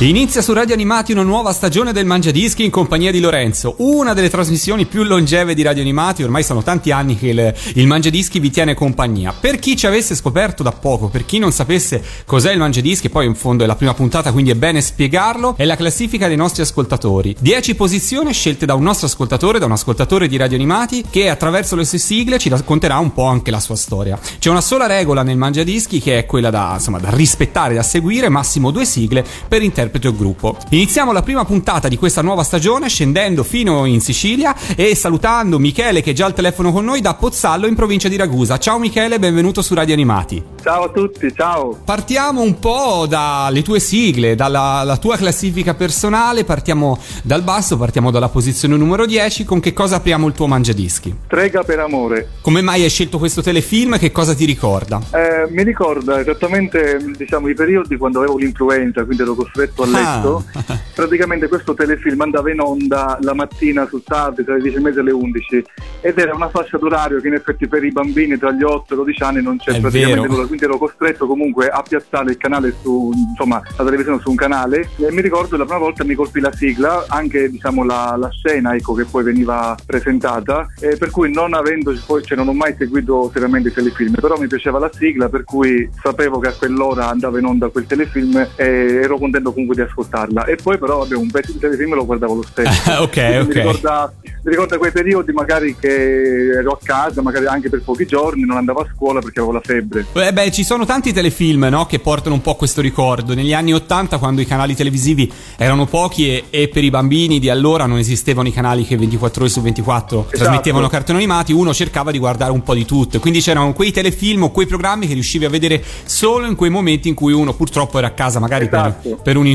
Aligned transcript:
Inizia 0.00 0.42
su 0.42 0.52
Radio 0.52 0.74
Animati 0.74 1.12
una 1.12 1.22
nuova 1.22 1.52
stagione 1.52 1.92
del 1.92 2.04
Mangiadischi 2.04 2.64
in 2.64 2.70
compagnia 2.72 3.12
di 3.12 3.20
Lorenzo, 3.20 3.76
una 3.78 4.12
delle 4.12 4.28
trasmissioni 4.28 4.86
più 4.86 5.04
longeve 5.04 5.54
di 5.54 5.62
Radio 5.62 5.82
Animati, 5.82 6.24
ormai 6.24 6.42
sono 6.42 6.64
tanti 6.64 6.90
anni 6.90 7.16
che 7.16 7.28
il, 7.28 7.54
il 7.74 7.86
Mangiadischi 7.86 8.40
vi 8.40 8.50
tiene 8.50 8.74
compagnia. 8.74 9.32
Per 9.32 9.60
chi 9.60 9.76
ci 9.76 9.86
avesse 9.86 10.16
scoperto 10.16 10.64
da 10.64 10.72
poco, 10.72 11.06
per 11.08 11.24
chi 11.24 11.38
non 11.38 11.52
sapesse 11.52 12.02
cos'è 12.26 12.50
il 12.50 12.58
Mangiadischi, 12.58 13.08
poi 13.08 13.26
in 13.26 13.36
fondo 13.36 13.62
è 13.62 13.68
la 13.68 13.76
prima 13.76 13.94
puntata 13.94 14.32
quindi 14.32 14.50
è 14.50 14.56
bene 14.56 14.80
spiegarlo, 14.80 15.54
è 15.56 15.64
la 15.64 15.76
classifica 15.76 16.26
dei 16.26 16.36
nostri 16.36 16.62
ascoltatori. 16.62 17.36
10 17.38 17.76
posizioni 17.76 18.32
scelte 18.32 18.66
da 18.66 18.74
un 18.74 18.82
nostro 18.82 19.06
ascoltatore, 19.06 19.60
da 19.60 19.66
un 19.66 19.72
ascoltatore 19.72 20.26
di 20.26 20.36
Radio 20.36 20.56
Animati, 20.56 21.04
che 21.08 21.28
attraverso 21.28 21.76
le 21.76 21.84
sue 21.84 21.98
sigle 21.98 22.38
ci 22.38 22.48
racconterà 22.48 22.98
un 22.98 23.12
po' 23.12 23.26
anche 23.26 23.52
la 23.52 23.60
sua 23.60 23.76
storia. 23.76 24.18
C'è 24.40 24.50
una 24.50 24.60
sola 24.60 24.86
regola 24.86 25.22
nel 25.22 25.36
Mangiadischi 25.36 26.00
che 26.00 26.18
è 26.18 26.26
quella 26.26 26.50
da, 26.50 26.72
insomma, 26.74 26.98
da 26.98 27.10
rispettare, 27.10 27.74
da 27.74 27.84
seguire, 27.84 28.28
massimo 28.28 28.72
due 28.72 28.84
sigle 28.84 29.24
per 29.46 29.62
interprete 29.84 30.08
o 30.08 30.14
gruppo. 30.14 30.56
Iniziamo 30.70 31.12
la 31.12 31.22
prima 31.22 31.44
puntata 31.44 31.88
di 31.88 31.96
questa 31.96 32.22
nuova 32.22 32.42
stagione 32.42 32.88
scendendo 32.88 33.42
fino 33.42 33.84
in 33.84 34.00
Sicilia 34.00 34.54
e 34.76 34.94
salutando 34.94 35.58
Michele 35.58 36.02
che 36.02 36.10
è 36.10 36.14
già 36.14 36.26
al 36.26 36.34
telefono 36.34 36.72
con 36.72 36.84
noi 36.84 37.00
da 37.00 37.14
Pozzallo 37.14 37.66
in 37.66 37.74
provincia 37.74 38.08
di 38.08 38.16
Ragusa. 38.16 38.58
Ciao 38.58 38.78
Michele, 38.78 39.18
benvenuto 39.18 39.62
su 39.62 39.74
Radio 39.74 39.94
Animati. 39.94 40.42
Ciao 40.62 40.84
a 40.84 40.88
tutti, 40.88 41.32
ciao. 41.34 41.78
Partiamo 41.84 42.40
un 42.40 42.58
po' 42.58 43.06
dalle 43.06 43.62
tue 43.62 43.78
sigle, 43.78 44.34
dalla 44.34 44.82
la 44.84 44.96
tua 44.96 45.16
classifica 45.16 45.74
personale, 45.74 46.44
partiamo 46.44 46.98
dal 47.22 47.42
basso, 47.42 47.76
partiamo 47.76 48.10
dalla 48.10 48.28
posizione 48.28 48.76
numero 48.76 49.06
10, 49.06 49.44
con 49.44 49.60
che 49.60 49.72
cosa 49.72 49.96
apriamo 49.96 50.26
il 50.26 50.32
tuo 50.32 50.46
mangiadischi? 50.46 51.14
Trega 51.26 51.62
per 51.62 51.80
amore. 51.80 52.28
Come 52.40 52.62
mai 52.62 52.82
hai 52.82 52.88
scelto 52.88 53.18
questo 53.18 53.42
telefilm? 53.42 53.98
Che 53.98 54.12
cosa 54.12 54.34
ti 54.34 54.44
ricorda? 54.44 55.00
Eh, 55.12 55.50
mi 55.50 55.62
ricorda 55.62 56.20
esattamente 56.20 56.98
diciamo, 57.16 57.48
i 57.48 57.54
periodi 57.54 57.96
quando 57.96 58.20
avevo 58.20 58.38
l'influenza, 58.38 59.04
quindi 59.04 59.22
ero 59.22 59.34
costretto 59.34 59.73
a 59.82 59.86
letto. 59.86 60.44
Ah. 60.52 60.78
Praticamente 60.94 61.48
questo 61.48 61.74
telefilm 61.74 62.20
andava 62.20 62.50
in 62.50 62.60
onda 62.60 63.18
la 63.20 63.34
mattina 63.34 63.86
sul 63.86 64.02
tardi 64.04 64.44
tra 64.44 64.54
le 64.54 64.62
10 64.62 64.76
e 64.76 64.80
mezza 64.80 65.00
e 65.00 65.02
le 65.02 65.12
11 65.12 65.64
ed 66.00 66.18
era 66.18 66.34
una 66.34 66.48
fascia 66.48 66.78
d'orario 66.78 67.20
che 67.20 67.28
in 67.28 67.34
effetti 67.34 67.66
per 67.66 67.82
i 67.82 67.90
bambini 67.90 68.38
tra 68.38 68.52
gli 68.52 68.62
8 68.62 68.92
e 68.92 68.94
i 68.94 68.96
12 68.98 69.22
anni 69.22 69.42
non 69.42 69.56
c'è 69.58 69.72
È 69.72 69.80
praticamente 69.80 70.20
vero. 70.20 70.32
nulla, 70.32 70.46
quindi 70.46 70.64
ero 70.64 70.78
costretto 70.78 71.26
comunque 71.26 71.68
a 71.68 71.82
piazzare 71.82 72.30
il 72.30 72.36
canale 72.36 72.74
su, 72.80 73.10
insomma, 73.14 73.60
la 73.76 73.84
televisione 73.84 74.20
su 74.20 74.30
un 74.30 74.36
canale 74.36 74.88
e 74.96 75.10
mi 75.10 75.20
ricordo 75.20 75.56
la 75.56 75.64
prima 75.64 75.80
volta 75.80 76.04
mi 76.04 76.14
colpì 76.14 76.40
la 76.40 76.52
sigla, 76.52 77.06
anche 77.08 77.50
diciamo 77.50 77.84
la, 77.84 78.16
la 78.18 78.30
scena 78.30 78.74
ecco, 78.74 78.94
che 78.94 79.04
poi 79.04 79.24
veniva 79.24 79.74
presentata, 79.84 80.66
eh, 80.80 80.96
per 80.96 81.10
cui 81.10 81.32
non 81.32 81.54
avendo 81.54 81.92
poi 82.06 82.22
cioè, 82.22 82.36
non 82.36 82.48
ho 82.48 82.52
mai 82.52 82.74
seguito 82.76 83.30
seriamente 83.32 83.68
i 83.68 83.72
telefilm, 83.72 84.14
però 84.14 84.36
mi 84.38 84.46
piaceva 84.46 84.78
la 84.78 84.90
sigla 84.92 85.28
per 85.28 85.44
cui 85.44 85.88
sapevo 86.02 86.38
che 86.38 86.48
a 86.48 86.52
quell'ora 86.52 87.08
andava 87.08 87.38
in 87.38 87.46
onda 87.46 87.68
quel 87.68 87.86
telefilm 87.86 88.36
e 88.56 89.00
ero 89.02 89.18
contento 89.18 89.50
comunque 89.50 89.63
di 89.72 89.80
ascoltarla. 89.80 90.44
E 90.44 90.56
poi 90.56 90.78
però 90.78 90.98
vabbè, 90.98 91.14
un 91.14 91.30
pezzo 91.30 91.52
di 91.52 91.58
telefilm 91.58 91.94
lo 91.94 92.04
guardavo 92.04 92.34
lo 92.34 92.44
stesso. 92.44 92.90
ok, 93.02 93.10
Quindi 93.12 93.36
ok. 93.38 93.46
Mi 93.46 93.54
ricorda, 93.54 94.12
mi 94.22 94.50
ricorda 94.50 94.78
quei 94.78 94.92
periodi 94.92 95.32
magari 95.32 95.76
che 95.78 96.48
ero 96.58 96.72
a 96.72 96.78
casa, 96.82 97.22
magari 97.22 97.46
anche 97.46 97.68
per 97.70 97.82
pochi 97.82 98.04
giorni, 98.06 98.44
non 98.44 98.56
andavo 98.56 98.80
a 98.80 98.86
scuola 98.94 99.20
perché 99.20 99.38
avevo 99.38 99.54
la 99.54 99.62
febbre. 99.62 100.06
Eh 100.12 100.32
beh, 100.32 100.50
ci 100.50 100.64
sono 100.64 100.84
tanti 100.84 101.12
telefilm 101.12 101.66
no, 101.70 101.86
che 101.86 101.98
portano 102.00 102.34
un 102.34 102.42
po' 102.42 102.56
questo 102.56 102.80
ricordo. 102.80 103.34
Negli 103.34 103.54
anni 103.54 103.72
80, 103.72 104.18
quando 104.18 104.40
i 104.40 104.46
canali 104.46 104.74
televisivi 104.74 105.30
erano 105.56 105.86
pochi 105.86 106.28
e, 106.28 106.44
e 106.50 106.68
per 106.68 106.84
i 106.84 106.90
bambini 106.90 107.38
di 107.38 107.48
allora 107.48 107.86
non 107.86 107.98
esistevano 107.98 108.48
i 108.48 108.52
canali 108.52 108.84
che 108.84 108.96
24 108.96 109.42
ore 109.42 109.50
su 109.50 109.60
24 109.62 110.28
trasmettevano 110.30 110.88
cartoni 110.88 111.18
animati, 111.18 111.52
uno 111.52 111.72
cercava 111.72 112.10
di 112.10 112.18
guardare 112.18 112.52
un 112.52 112.62
po' 112.62 112.74
di 112.74 112.84
tutto. 112.84 113.20
Quindi 113.20 113.40
c'erano 113.40 113.72
quei 113.72 113.92
telefilm 113.92 114.44
o 114.44 114.50
quei 114.50 114.66
programmi 114.66 115.06
che 115.06 115.14
riuscivi 115.14 115.44
a 115.44 115.48
vedere 115.48 115.82
solo 116.04 116.46
in 116.46 116.54
quei 116.56 116.70
momenti 116.70 117.08
in 117.08 117.14
cui 117.14 117.32
uno 117.32 117.54
purtroppo 117.54 117.98
era 117.98 118.08
a 118.08 118.10
casa, 118.10 118.38
magari 118.38 118.68
per, 118.68 118.96
Esatto. 119.00 119.20
per 119.22 119.36
un'influenza. 119.36 119.53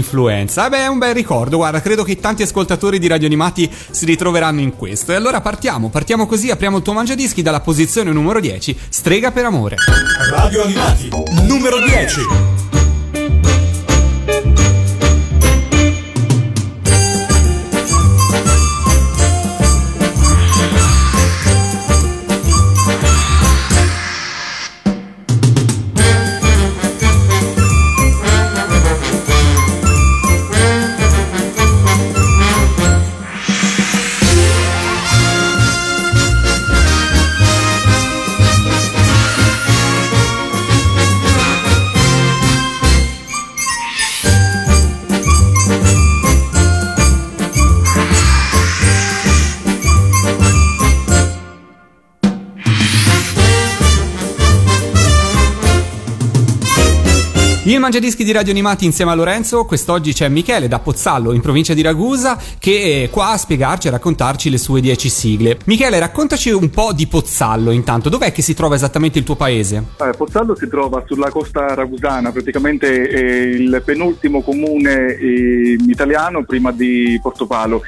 Eh 0.66 0.70
beh, 0.70 0.78
è 0.78 0.88
un 0.88 0.98
bel 0.98 1.14
ricordo. 1.14 1.58
Guarda, 1.58 1.82
credo 1.82 2.04
che 2.04 2.18
tanti 2.18 2.44
ascoltatori 2.44 3.00
di 3.00 3.08
Radio 3.08 3.28
Animati 3.28 3.70
si 3.92 4.06
ritroveranno 4.06 4.62
in 4.62 4.76
questo. 4.76 5.12
E 5.12 5.16
allora 5.16 5.42
partiamo, 5.42 5.90
partiamo 5.90 6.26
così, 6.26 6.50
apriamo 6.52 6.78
il 6.78 6.84
tuo 6.84 6.94
mangiadischi 6.94 7.42
dalla 7.42 7.62
posizione 7.62 8.12
numero 8.12 8.40
10, 8.40 8.78
Strega 8.90 9.32
per 9.32 9.46
amore. 9.46 9.76
Radio 10.30 10.64
Animati, 10.64 11.10
numero 11.48 11.80
10. 11.80 12.59
Il 57.69 57.80
Mangiadischi 57.80 58.24
di 58.24 58.31
Radio 58.31 58.52
Animati 58.52 58.85
insieme 58.85 59.12
a 59.12 59.13
Lorenzo, 59.13 59.63
quest'oggi 59.63 60.12
c'è 60.12 60.28
Michele 60.28 60.68
da 60.68 60.80
Pozzallo 60.80 61.34
in 61.34 61.41
provincia 61.41 61.75
di 61.75 61.84
Ragusa 61.84 62.35
che 62.57 63.03
è 63.03 63.09
qua 63.12 63.30
a 63.30 63.38
spiegarci 63.38 63.88
e 63.88 63.91
raccontarci 63.91 64.50
le 64.50 64.57
sue 64.57 64.81
10 64.81 65.07
sigle. 65.07 65.57
Michele, 65.66 66.00
raccontaci 66.00 66.50
un 66.50 66.72
po' 66.72 66.94
di 66.94 67.06
Pozzallo 67.06 67.69
intanto, 67.69 68.09
dov'è 68.09 68.31
che 68.31 68.41
si 68.41 68.56
trova 68.56 68.74
esattamente 68.74 69.19
il 69.19 69.24
tuo 69.24 69.35
paese? 69.35 69.84
Eh, 70.02 70.13
Pozzallo 70.18 70.56
si 70.56 70.68
trova 70.68 71.03
sulla 71.06 71.30
costa 71.30 71.75
ragusana, 71.75 72.31
praticamente 72.31 73.07
è 73.07 73.22
il 73.22 73.84
penultimo 73.86 74.41
comune 74.41 75.13
eh, 75.13 75.78
italiano 75.88 76.44
prima 76.46 76.72
di 76.72 77.19
Portopalo. 77.22 77.84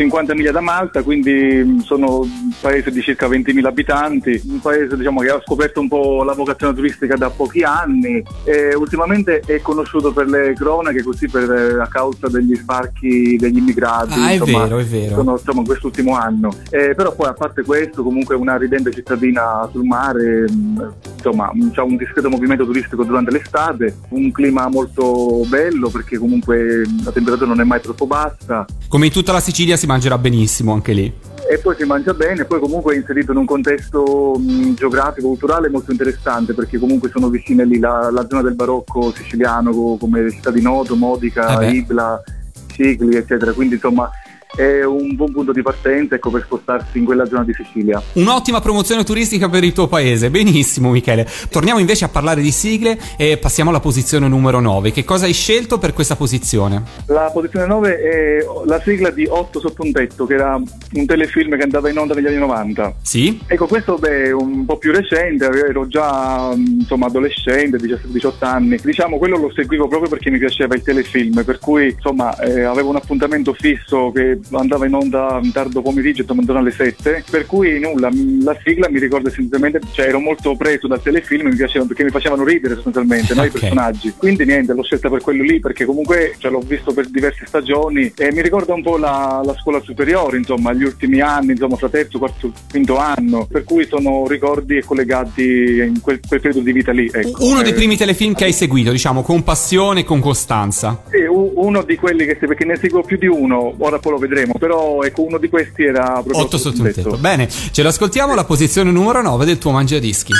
50 0.00 0.34
miglia 0.34 0.50
da 0.50 0.60
Malta, 0.60 1.02
quindi 1.02 1.62
mh, 1.62 1.80
sono 1.80 2.20
un 2.20 2.50
paese 2.58 2.90
di 2.90 3.02
circa 3.02 3.28
20.000 3.28 3.66
abitanti, 3.66 4.40
un 4.48 4.60
paese 4.60 4.96
diciamo, 4.96 5.20
che 5.20 5.28
ha 5.28 5.42
scoperto 5.44 5.80
un 5.80 5.88
po' 5.88 6.22
la 6.24 6.32
vocazione 6.32 6.74
turistica 6.74 7.16
da 7.16 7.28
pochi 7.28 7.62
anni 7.62 8.22
e 8.44 8.74
ultimamente 8.74 9.40
è 9.40 9.60
conosciuto 9.60 10.10
per 10.10 10.26
le 10.26 10.54
cronache 10.54 11.02
così 11.02 11.28
per, 11.28 11.50
eh, 11.50 11.80
a 11.82 11.86
causa 11.86 12.28
degli 12.28 12.56
sbarchi 12.56 13.36
degli 13.36 13.58
immigrati. 13.58 14.14
Ah, 14.18 14.30
è 14.30 14.32
insomma, 14.32 14.62
vero, 14.62 14.78
è 14.78 14.84
vero. 14.84 15.14
Sono, 15.16 15.32
insomma, 15.32 15.62
quest'ultimo 15.64 16.16
anno. 16.16 16.54
Eh, 16.70 16.94
però 16.94 17.14
poi 17.14 17.28
a 17.28 17.34
parte 17.34 17.62
questo 17.62 18.02
comunque 18.02 18.34
è 18.34 18.38
una 18.38 18.56
ridente 18.56 18.90
cittadina 18.92 19.68
sul 19.70 19.84
mare, 19.84 20.50
mh, 20.50 20.92
insomma 21.16 21.52
c'è 21.72 21.82
un 21.82 21.96
discreto 21.96 22.30
movimento 22.30 22.64
turistico 22.64 23.04
durante 23.04 23.30
l'estate, 23.30 23.96
un 24.10 24.32
clima 24.32 24.66
molto 24.68 25.42
bello 25.46 25.90
perché 25.90 26.16
comunque 26.16 26.84
la 27.04 27.10
temperatura 27.10 27.48
non 27.48 27.60
è 27.60 27.64
mai 27.64 27.80
troppo 27.82 28.06
bassa 28.06 28.64
Come 28.88 29.06
in 29.06 29.12
tutta 29.12 29.32
la 29.32 29.40
Sicilia 29.40 29.76
si 29.76 29.86
mangerà 29.90 30.18
benissimo 30.18 30.72
anche 30.72 30.92
lì. 30.92 31.12
e 31.50 31.58
poi 31.58 31.74
si 31.76 31.84
mangia 31.84 32.14
bene, 32.14 32.44
poi 32.44 32.60
comunque 32.60 32.94
è 32.94 32.96
inserito 32.96 33.32
in 33.32 33.38
un 33.38 33.44
contesto 33.44 34.36
mh, 34.38 34.74
geografico, 34.74 35.26
culturale 35.26 35.68
molto 35.68 35.90
interessante 35.90 36.54
perché 36.54 36.78
comunque 36.78 37.10
sono 37.10 37.28
vicine 37.28 37.64
lì 37.64 37.80
la, 37.80 38.08
la 38.12 38.24
zona 38.28 38.42
del 38.42 38.54
barocco 38.54 39.10
siciliano 39.12 39.72
co- 39.72 39.96
come 39.98 40.22
le 40.22 40.30
città 40.30 40.52
di 40.52 40.62
Noto, 40.62 40.94
Modica, 40.94 41.56
beh. 41.56 41.70
Ibla, 41.70 42.22
Cicli 42.68 43.16
eccetera, 43.16 43.52
quindi 43.52 43.74
insomma 43.74 44.08
è 44.56 44.84
un 44.84 45.14
buon 45.14 45.32
punto 45.32 45.52
di 45.52 45.62
partenza 45.62 46.14
ecco, 46.14 46.30
per 46.30 46.42
spostarsi 46.44 46.98
in 46.98 47.04
quella 47.04 47.26
zona 47.26 47.44
di 47.44 47.52
Sicilia. 47.54 48.02
Un'ottima 48.14 48.60
promozione 48.60 49.04
turistica 49.04 49.48
per 49.48 49.64
il 49.64 49.72
tuo 49.72 49.86
paese, 49.86 50.30
benissimo 50.30 50.90
Michele. 50.90 51.26
Torniamo 51.48 51.78
invece 51.78 52.04
a 52.04 52.08
parlare 52.08 52.40
di 52.40 52.50
sigle 52.50 52.98
e 53.16 53.38
passiamo 53.38 53.70
alla 53.70 53.80
posizione 53.80 54.28
numero 54.28 54.60
9. 54.60 54.92
Che 54.92 55.04
cosa 55.04 55.26
hai 55.26 55.32
scelto 55.32 55.78
per 55.78 55.92
questa 55.92 56.16
posizione? 56.16 56.82
La 57.06 57.30
posizione 57.32 57.66
9 57.66 57.98
è 57.98 58.38
la 58.66 58.80
sigla 58.80 59.10
di 59.10 59.26
8 59.28 59.60
sotto 59.60 59.82
un 59.82 59.92
tetto, 59.92 60.26
che 60.26 60.34
era 60.34 60.54
un 60.56 61.06
telefilm 61.06 61.56
che 61.56 61.62
andava 61.62 61.88
in 61.88 61.98
onda 61.98 62.14
negli 62.14 62.26
anni 62.26 62.38
90. 62.38 62.94
Sì? 63.02 63.40
Ecco, 63.46 63.66
questo 63.66 63.96
beh, 63.96 64.24
è 64.24 64.32
un 64.32 64.64
po' 64.64 64.78
più 64.78 64.92
recente, 64.92 65.46
ero 65.46 65.86
già 65.86 66.52
insomma 66.54 67.06
adolescente, 67.06 67.78
17-18 67.78 68.32
anni. 68.40 68.78
Diciamo, 68.82 69.18
quello 69.18 69.38
lo 69.38 69.52
seguivo 69.54 69.88
proprio 69.88 70.10
perché 70.10 70.30
mi 70.30 70.38
piaceva 70.38 70.74
il 70.74 70.82
telefilm, 70.82 71.44
per 71.44 71.58
cui 71.58 71.90
insomma 71.90 72.36
eh, 72.38 72.62
avevo 72.62 72.90
un 72.90 72.96
appuntamento 72.96 73.52
fisso 73.52 74.10
che 74.12 74.39
andava 74.52 74.86
in 74.86 74.94
onda 74.94 75.40
tardo 75.52 75.82
pomeriggio, 75.82 76.24
intorno 76.28 76.60
alle 76.60 76.70
7, 76.70 77.24
per 77.30 77.46
cui 77.46 77.78
nulla, 77.80 78.08
la 78.42 78.56
sigla 78.64 78.88
mi 78.88 78.98
ricorda 78.98 79.30
semplicemente, 79.30 79.80
cioè 79.92 80.06
ero 80.06 80.20
molto 80.20 80.56
preso 80.56 80.86
dal 80.86 81.02
telefilm, 81.02 81.48
mi 81.48 81.56
piacevano 81.56 81.86
perché 81.86 82.04
mi 82.04 82.10
facevano 82.10 82.44
ridere 82.44 82.74
sostanzialmente, 82.74 83.34
no, 83.34 83.44
i 83.44 83.46
Ok. 83.48 83.58
personaggi. 83.58 84.12
Quindi 84.16 84.44
niente, 84.44 84.72
l'ho 84.74 84.82
scelta 84.82 85.08
per 85.08 85.20
quello 85.20 85.42
lì 85.42 85.60
perché 85.60 85.84
comunque 85.84 86.34
cioè, 86.38 86.50
l'ho 86.50 86.60
visto 86.60 86.92
per 86.92 87.08
diverse 87.08 87.44
stagioni 87.46 88.12
e 88.16 88.32
mi 88.32 88.42
ricorda 88.42 88.74
un 88.74 88.82
po' 88.82 88.96
la, 88.96 89.40
la 89.44 89.54
scuola 89.54 89.80
superiore, 89.80 90.36
insomma, 90.38 90.72
gli 90.72 90.84
ultimi 90.84 91.20
anni, 91.20 91.52
insomma, 91.52 91.76
fra 91.76 91.88
terzo, 91.88 92.18
quarto, 92.18 92.52
quinto 92.70 92.96
anno, 92.98 93.46
per 93.50 93.64
cui 93.64 93.86
sono 93.86 94.26
ricordi 94.28 94.80
collegati 94.84 95.42
in 95.42 96.00
quel, 96.00 96.20
quel 96.26 96.40
periodo 96.40 96.64
di 96.64 96.72
vita 96.72 96.92
lì. 96.92 97.10
Ecco. 97.12 97.44
Uno 97.44 97.62
dei 97.62 97.72
Eh, 97.72 97.74
primi 97.74 97.96
telefilm 97.96 98.34
che 98.34 98.44
hai 98.44 98.52
seguito, 98.52 98.90
diciamo, 98.90 99.22
con 99.22 99.42
passione 99.42 100.00
e 100.00 100.04
con 100.04 100.20
costanza. 100.20 101.02
Sì, 101.10 101.18
uno 101.28 101.82
di 101.82 101.96
quelli 101.96 102.24
che 102.24 102.36
perché 102.36 102.64
ne 102.64 102.76
seguo 102.76 103.02
più 103.02 103.16
di 103.16 103.26
uno, 103.26 103.74
ora 103.78 103.98
poi 103.98 104.12
lo 104.12 104.18
vedremo, 104.30 104.54
però 104.58 105.02
ecco 105.02 105.24
uno 105.24 105.38
di 105.38 105.48
questi 105.48 105.82
era 105.82 106.04
proprio 106.22 106.38
8 106.38 106.58
sotto 106.58 106.82
tetto. 106.84 107.02
tetto. 107.02 107.16
Bene, 107.18 107.48
ce 107.48 107.82
l'ascoltiamo 107.82 108.32
alla 108.32 108.44
posizione 108.44 108.90
numero 108.92 109.20
9 109.20 109.44
del 109.44 109.58
tuo 109.58 109.72
mangiadischi. 109.72 110.32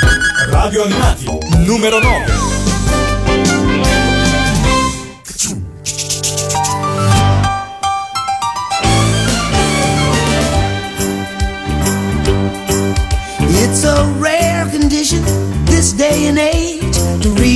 Radio 0.49 0.83
Animati, 0.83 1.25
numero 1.65 1.99
9. 1.99 2.70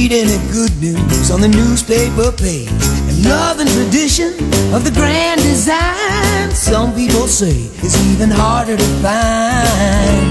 Read 0.05 0.13
any 0.13 0.37
good 0.51 0.71
news 0.79 1.31
on 1.31 1.41
the 1.41 1.47
newspaper 1.47 2.31
page. 2.31 2.69
And 3.09 3.25
love 3.25 3.59
and 3.59 3.69
tradition 3.69 4.33
of 4.73 4.83
the 4.83 4.91
grand 4.93 5.41
design, 5.41 6.51
some 6.51 6.93
people 6.93 7.27
say, 7.27 7.57
is 7.81 7.95
even 8.11 8.29
harder 8.29 8.77
to 8.77 8.89
find. 9.01 10.27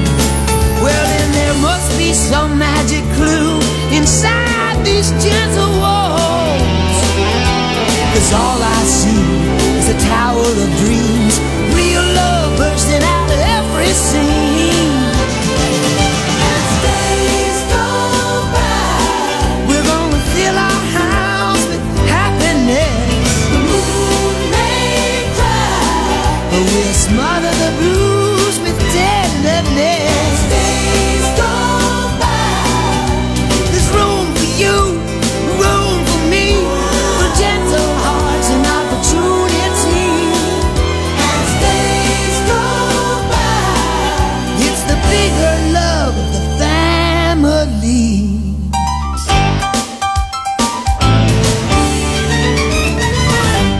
Well, 0.82 1.04
then 1.14 1.30
there 1.32 1.56
must 1.62 1.90
be 1.98 2.12
some 2.12 2.56
magic 2.58 3.02
clue 3.16 3.58
inside 3.90 4.84
these 4.84 5.10
gentle 5.22 5.72
walls. 5.82 6.96
Cause 8.14 8.30
all 8.32 8.60
I 8.62 8.80
see 8.86 9.26
is 9.78 9.88
a 9.88 9.98
tower 10.06 10.46
of 10.64 10.70
dreams, 10.82 11.34
real 11.74 12.06
love 12.20 12.58
bursting 12.58 13.02
out 13.02 13.30
of 13.30 13.40
every 13.58 13.92
scene. 13.92 14.43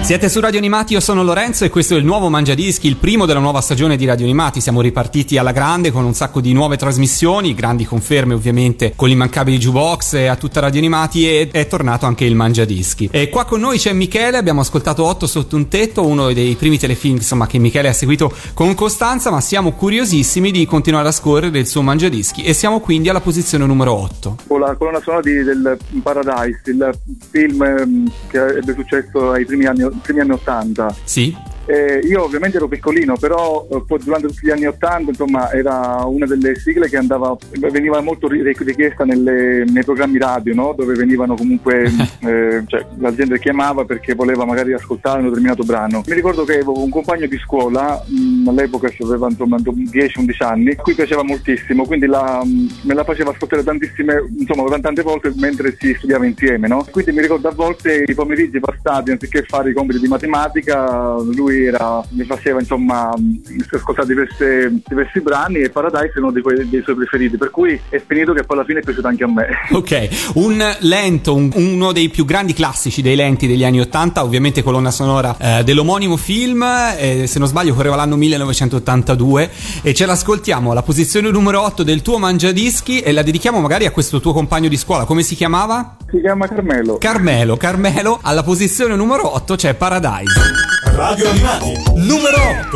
Siete 0.04 0.28
su 0.28 0.38
Radio 0.38 0.58
Animati, 0.58 0.92
io 0.92 1.00
sono 1.00 1.22
Lorenzo 1.22 1.64
e 1.64 1.70
questo 1.70 1.94
è 1.94 1.96
il 1.96 2.04
nuovo 2.04 2.28
Mangiadischi, 2.28 2.86
il 2.86 2.96
primo 2.96 3.24
della 3.24 3.40
nuova 3.40 3.62
stagione 3.62 3.96
di 3.96 4.04
Radio 4.04 4.26
Animati. 4.26 4.60
Siamo 4.60 4.82
ripartiti 4.82 5.38
alla 5.38 5.50
grande 5.50 5.90
con 5.92 6.04
un 6.04 6.12
sacco 6.12 6.42
di 6.42 6.52
nuove 6.52 6.76
trasmissioni, 6.76 7.54
grandi 7.54 7.86
conferme 7.86 8.34
ovviamente 8.34 8.92
con 8.94 9.08
l'immancabile 9.08 9.56
jukebox 9.56 10.12
e 10.12 10.26
a 10.26 10.36
tutta 10.36 10.60
Radio 10.60 10.80
Animati 10.80 11.26
e 11.26 11.48
è 11.50 11.66
tornato 11.66 12.04
anche 12.04 12.26
il 12.26 12.34
Mangiadischi. 12.34 13.08
E 13.10 13.30
qua 13.30 13.46
con 13.46 13.60
noi 13.60 13.78
c'è 13.78 13.94
Michele, 13.94 14.36
abbiamo 14.36 14.60
ascoltato 14.60 15.04
8 15.06 15.26
sotto 15.26 15.56
un 15.56 15.68
tetto, 15.68 16.06
uno 16.06 16.30
dei 16.34 16.54
primi 16.54 16.78
telefilm 16.78 17.16
insomma 17.16 17.46
che 17.46 17.56
Michele 17.56 17.88
ha 17.88 17.94
seguito 17.94 18.30
con 18.52 18.74
costanza, 18.74 19.30
ma 19.30 19.40
siamo 19.40 19.72
curiosissimi 19.72 20.50
di 20.50 20.66
continuare 20.66 21.08
a 21.08 21.12
scorrere 21.12 21.58
il 21.58 21.66
suo 21.66 21.80
Mangiadischi 21.80 22.42
e 22.42 22.52
siamo 22.52 22.80
quindi 22.80 23.08
alla 23.08 23.22
posizione 23.22 23.64
numero 23.64 23.94
8. 23.94 24.36
Con 24.48 24.60
la 24.60 24.74
colonna 24.74 25.00
sonora 25.00 25.22
di- 25.22 25.42
del 25.42 25.78
Paradise, 26.02 26.60
il 26.66 26.98
film 27.30 27.62
ehm, 27.62 28.12
che 28.28 28.46
ebbe 28.58 28.74
successo 28.74 29.30
ai 29.30 29.46
primi 29.46 29.64
anni, 29.64 29.92
primi 30.00 30.20
anni 30.20 30.32
80. 30.32 30.94
Sì? 31.04 31.36
Eh, 31.66 32.00
io 32.04 32.22
ovviamente 32.24 32.58
ero 32.58 32.68
piccolino, 32.68 33.16
però 33.16 33.66
eh, 33.70 33.82
poi 33.86 33.98
durante 34.02 34.26
tutti 34.28 34.46
gli 34.46 34.50
anni 34.50 34.66
80 34.66 35.10
insomma, 35.10 35.50
era 35.50 36.04
una 36.04 36.26
delle 36.26 36.54
sigle 36.56 36.88
che 36.88 36.96
andava, 36.98 37.36
veniva 37.70 38.00
molto 38.00 38.28
ri- 38.28 38.42
richiesta 38.42 39.04
nelle- 39.04 39.64
nei 39.64 39.82
programmi 39.82 40.18
radio, 40.18 40.54
no? 40.54 40.74
dove 40.76 40.94
venivano 40.94 41.34
comunque, 41.34 41.84
eh, 42.20 42.62
cioè, 42.66 42.86
la 42.98 43.14
gente 43.14 43.38
chiamava 43.38 43.84
perché 43.84 44.14
voleva 44.14 44.44
magari 44.44 44.72
ascoltare 44.74 45.20
un 45.20 45.28
determinato 45.28 45.62
brano. 45.64 46.02
Mi 46.06 46.14
ricordo 46.14 46.44
che 46.44 46.54
avevo 46.54 46.82
un 46.82 46.90
compagno 46.90 47.26
di 47.26 47.38
scuola, 47.38 48.02
mh, 48.06 48.48
all'epoca 48.48 48.88
ci 48.90 49.02
aveva 49.02 49.28
insomma 49.28 49.56
10-11 49.56 50.44
anni, 50.44 50.70
a 50.72 50.76
cui 50.76 50.94
piaceva 50.94 51.22
moltissimo, 51.24 51.86
quindi 51.86 52.06
la- 52.06 52.42
mh, 52.44 52.68
me 52.82 52.94
la 52.94 53.04
faceva 53.04 53.30
ascoltare 53.30 53.62
tantissime, 53.64 54.22
insomma 54.38 54.62
tante 54.80 55.02
volte 55.02 55.32
mentre 55.36 55.74
si 55.78 55.94
studiava 55.94 56.26
insieme. 56.26 56.68
No? 56.68 56.86
Quindi 56.90 57.12
mi 57.12 57.22
ricordo 57.22 57.48
a 57.48 57.52
volte 57.52 58.04
i 58.06 58.14
pomeriggi 58.14 58.60
passati, 58.60 59.10
anziché 59.12 59.44
fare 59.44 59.70
i 59.70 59.72
compiti 59.72 60.00
di 60.00 60.08
matematica, 60.08 61.16
lui 61.20 61.53
era, 61.62 62.02
mi 62.10 62.24
faceva 62.24 62.60
insomma 62.60 63.10
mh, 63.16 63.76
ascoltare 63.76 64.06
diverse- 64.08 64.72
diversi 64.86 65.20
brani 65.20 65.58
e 65.60 65.70
Paradise 65.70 66.12
è 66.14 66.18
uno 66.18 66.30
dei, 66.32 66.42
quei- 66.42 66.68
dei 66.68 66.82
suoi 66.82 66.96
preferiti, 66.96 67.36
per 67.36 67.50
cui 67.50 67.78
è 67.88 68.02
finito 68.06 68.32
che 68.32 68.42
poi 68.44 68.56
alla 68.56 68.66
fine 68.66 68.80
è 68.80 68.82
piaciuto 68.82 69.06
anche 69.06 69.24
a 69.24 69.28
me. 69.28 69.46
Ok, 69.74 70.08
un 70.34 70.62
lento, 70.80 71.34
un- 71.34 71.50
uno 71.54 71.92
dei 71.92 72.08
più 72.08 72.24
grandi 72.24 72.52
classici 72.52 73.02
dei 73.02 73.16
lenti 73.16 73.46
degli 73.46 73.64
anni 73.64 73.80
80, 73.80 74.22
ovviamente 74.22 74.62
colonna 74.62 74.90
sonora 74.90 75.36
eh, 75.38 75.64
dell'omonimo 75.64 76.16
film, 76.16 76.62
eh, 76.96 77.26
se 77.26 77.38
non 77.38 77.48
sbaglio 77.48 77.74
correva 77.74 77.96
l'anno 77.96 78.16
1982 78.16 79.50
e 79.82 79.94
ce 79.94 80.06
l'ascoltiamo 80.06 80.70
alla 80.70 80.82
posizione 80.82 81.30
numero 81.30 81.60
8 81.62 81.82
del 81.82 82.02
tuo 82.02 82.18
mangiadischi 82.18 83.00
e 83.00 83.12
la 83.12 83.22
dedichiamo 83.22 83.60
magari 83.60 83.86
a 83.86 83.90
questo 83.90 84.20
tuo 84.20 84.32
compagno 84.32 84.68
di 84.68 84.76
scuola, 84.76 85.04
come 85.04 85.22
si 85.22 85.34
chiamava? 85.34 85.96
Si 86.10 86.20
chiama 86.20 86.46
Carmelo. 86.48 86.98
Carmelo, 86.98 87.56
Carmelo, 87.56 88.18
alla 88.22 88.42
posizione 88.42 88.94
numero 88.96 89.34
8 89.34 89.56
c'è 89.56 89.74
Paradise. 89.74 90.73
Radio 90.96 91.28
Animati, 91.28 91.74
numero 91.96 92.38
8. 92.38 92.70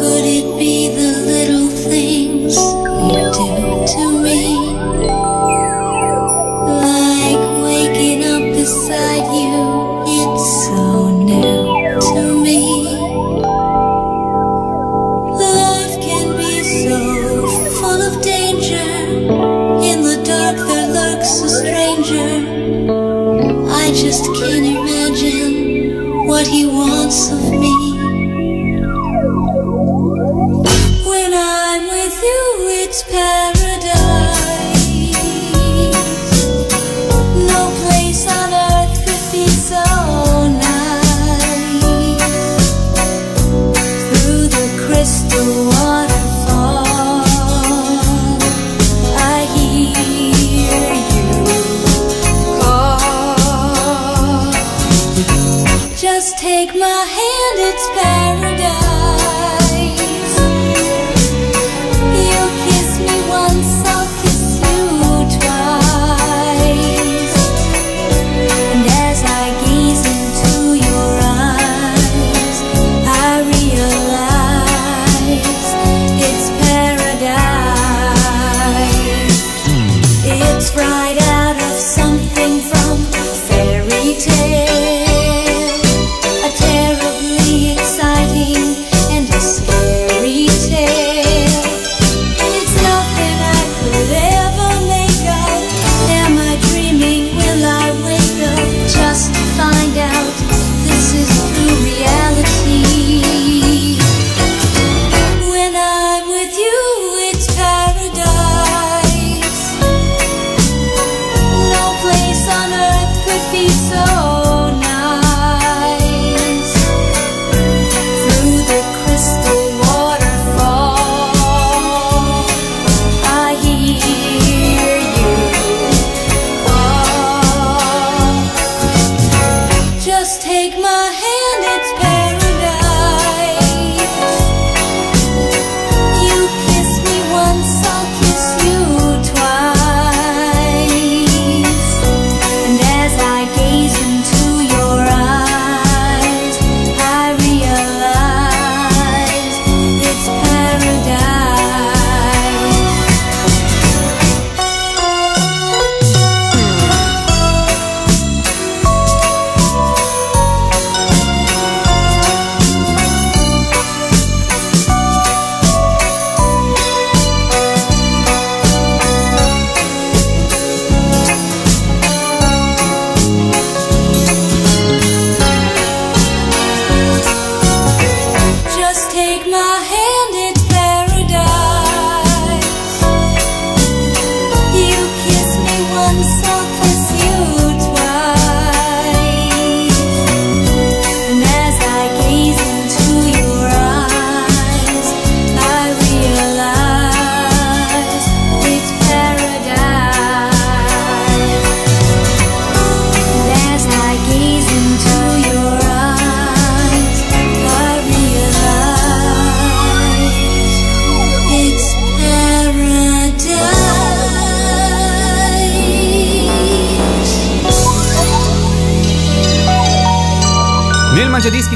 Could 0.00 0.24
it 0.24 0.58
be 0.58 0.88
the 0.88 1.10
little 1.30 1.68
things 1.68 2.56
you 2.56 3.22
do 3.30 3.46
to 3.86 4.04
me? 4.20 4.42
Like 6.66 7.42
waking 7.62 8.24
up 8.24 8.42
beside 8.52 9.13
you, 32.94 33.00
it's 33.00 33.12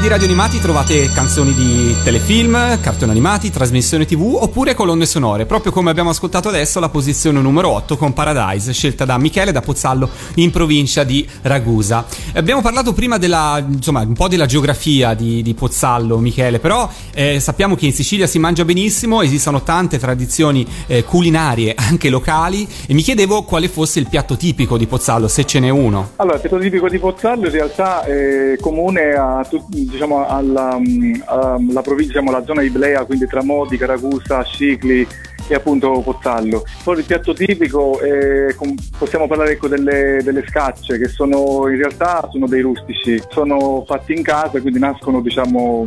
di 0.08 0.14
Radio 0.14 0.26
Animati 0.26 0.58
trovate 0.58 1.10
canzoni 1.12 1.52
di 1.52 1.94
telefilm, 2.02 2.80
cartoni 2.80 3.10
animati, 3.10 3.50
trasmissioni 3.50 4.06
tv 4.06 4.38
oppure 4.40 4.72
colonne 4.72 5.04
sonore, 5.04 5.44
proprio 5.44 5.70
come 5.70 5.90
abbiamo 5.90 6.08
ascoltato 6.08 6.48
adesso 6.48 6.80
la 6.80 6.88
posizione 6.88 7.40
numero 7.40 7.68
8 7.70 7.98
con 7.98 8.14
Paradise, 8.14 8.72
scelta 8.72 9.04
da 9.04 9.18
Michele 9.18 9.52
da 9.52 9.60
Pozzallo 9.60 10.08
in 10.36 10.50
provincia 10.50 11.04
di 11.04 11.28
Ragusa. 11.42 12.06
Abbiamo 12.34 12.62
parlato 12.62 12.94
prima 12.94 13.18
della, 13.18 13.62
insomma, 13.66 14.00
un 14.00 14.14
po' 14.14 14.28
della 14.28 14.46
geografia 14.46 15.12
di, 15.12 15.42
di 15.42 15.52
Pozzallo, 15.52 16.16
Michele, 16.18 16.58
però 16.58 16.88
eh, 17.12 17.38
sappiamo 17.38 17.74
che 17.74 17.84
in 17.84 17.92
Sicilia 17.92 18.26
si 18.26 18.38
mangia 18.38 18.64
benissimo, 18.64 19.20
esistono 19.20 19.62
tante 19.62 19.98
tradizioni 19.98 20.66
eh, 20.86 21.04
culinarie 21.04 21.74
anche 21.76 22.08
locali 22.08 22.66
e 22.86 22.94
mi 22.94 23.02
chiedevo 23.02 23.42
quale 23.42 23.68
fosse 23.68 23.98
il 23.98 24.08
piatto 24.08 24.36
tipico 24.36 24.78
di 24.78 24.86
Pozzallo, 24.86 25.28
se 25.28 25.44
ce 25.44 25.60
n'è 25.60 25.68
uno. 25.68 26.12
Allora, 26.16 26.36
il 26.36 26.40
piatto 26.40 26.58
tipico 26.58 26.88
di 26.88 26.98
Pozzallo 26.98 27.46
in 27.46 27.52
realtà 27.52 28.04
è 28.04 28.56
comune 28.58 29.12
a 29.12 29.44
tut- 29.46 29.96
diciamo, 29.99 30.26
alla, 30.26 30.78
mm, 30.78 31.14
alla 31.26 31.83
provincia, 31.83 32.12
diciamo, 32.12 32.31
la 32.31 32.45
zona 32.45 32.62
Iblea, 32.62 33.05
quindi 33.05 33.26
tra 33.26 33.43
Modica, 33.43 33.87
Ragusa, 33.87 34.45
Scicli 34.45 35.07
e 35.49 35.55
appunto 35.55 36.00
Pozzallo. 36.00 36.64
Poi 36.85 36.99
il 36.99 37.05
piatto 37.05 37.33
tipico, 37.33 38.00
eh, 38.00 38.55
com- 38.55 38.76
possiamo 38.97 39.26
parlare 39.26 39.52
ecco, 39.52 39.69
delle, 39.69 40.21
delle 40.23 40.45
scacce 40.47 40.99
che 40.99 41.09
sono 41.09 41.69
in 41.69 41.76
realtà 41.76 42.28
sono 42.31 42.47
dei 42.47 42.61
rustici, 42.61 43.21
sono 43.31 43.85
fatti 43.87 44.12
in 44.12 44.23
casa 44.23 44.61
quindi 44.61 44.78
nascono 44.78 45.21
diciamo 45.21 45.85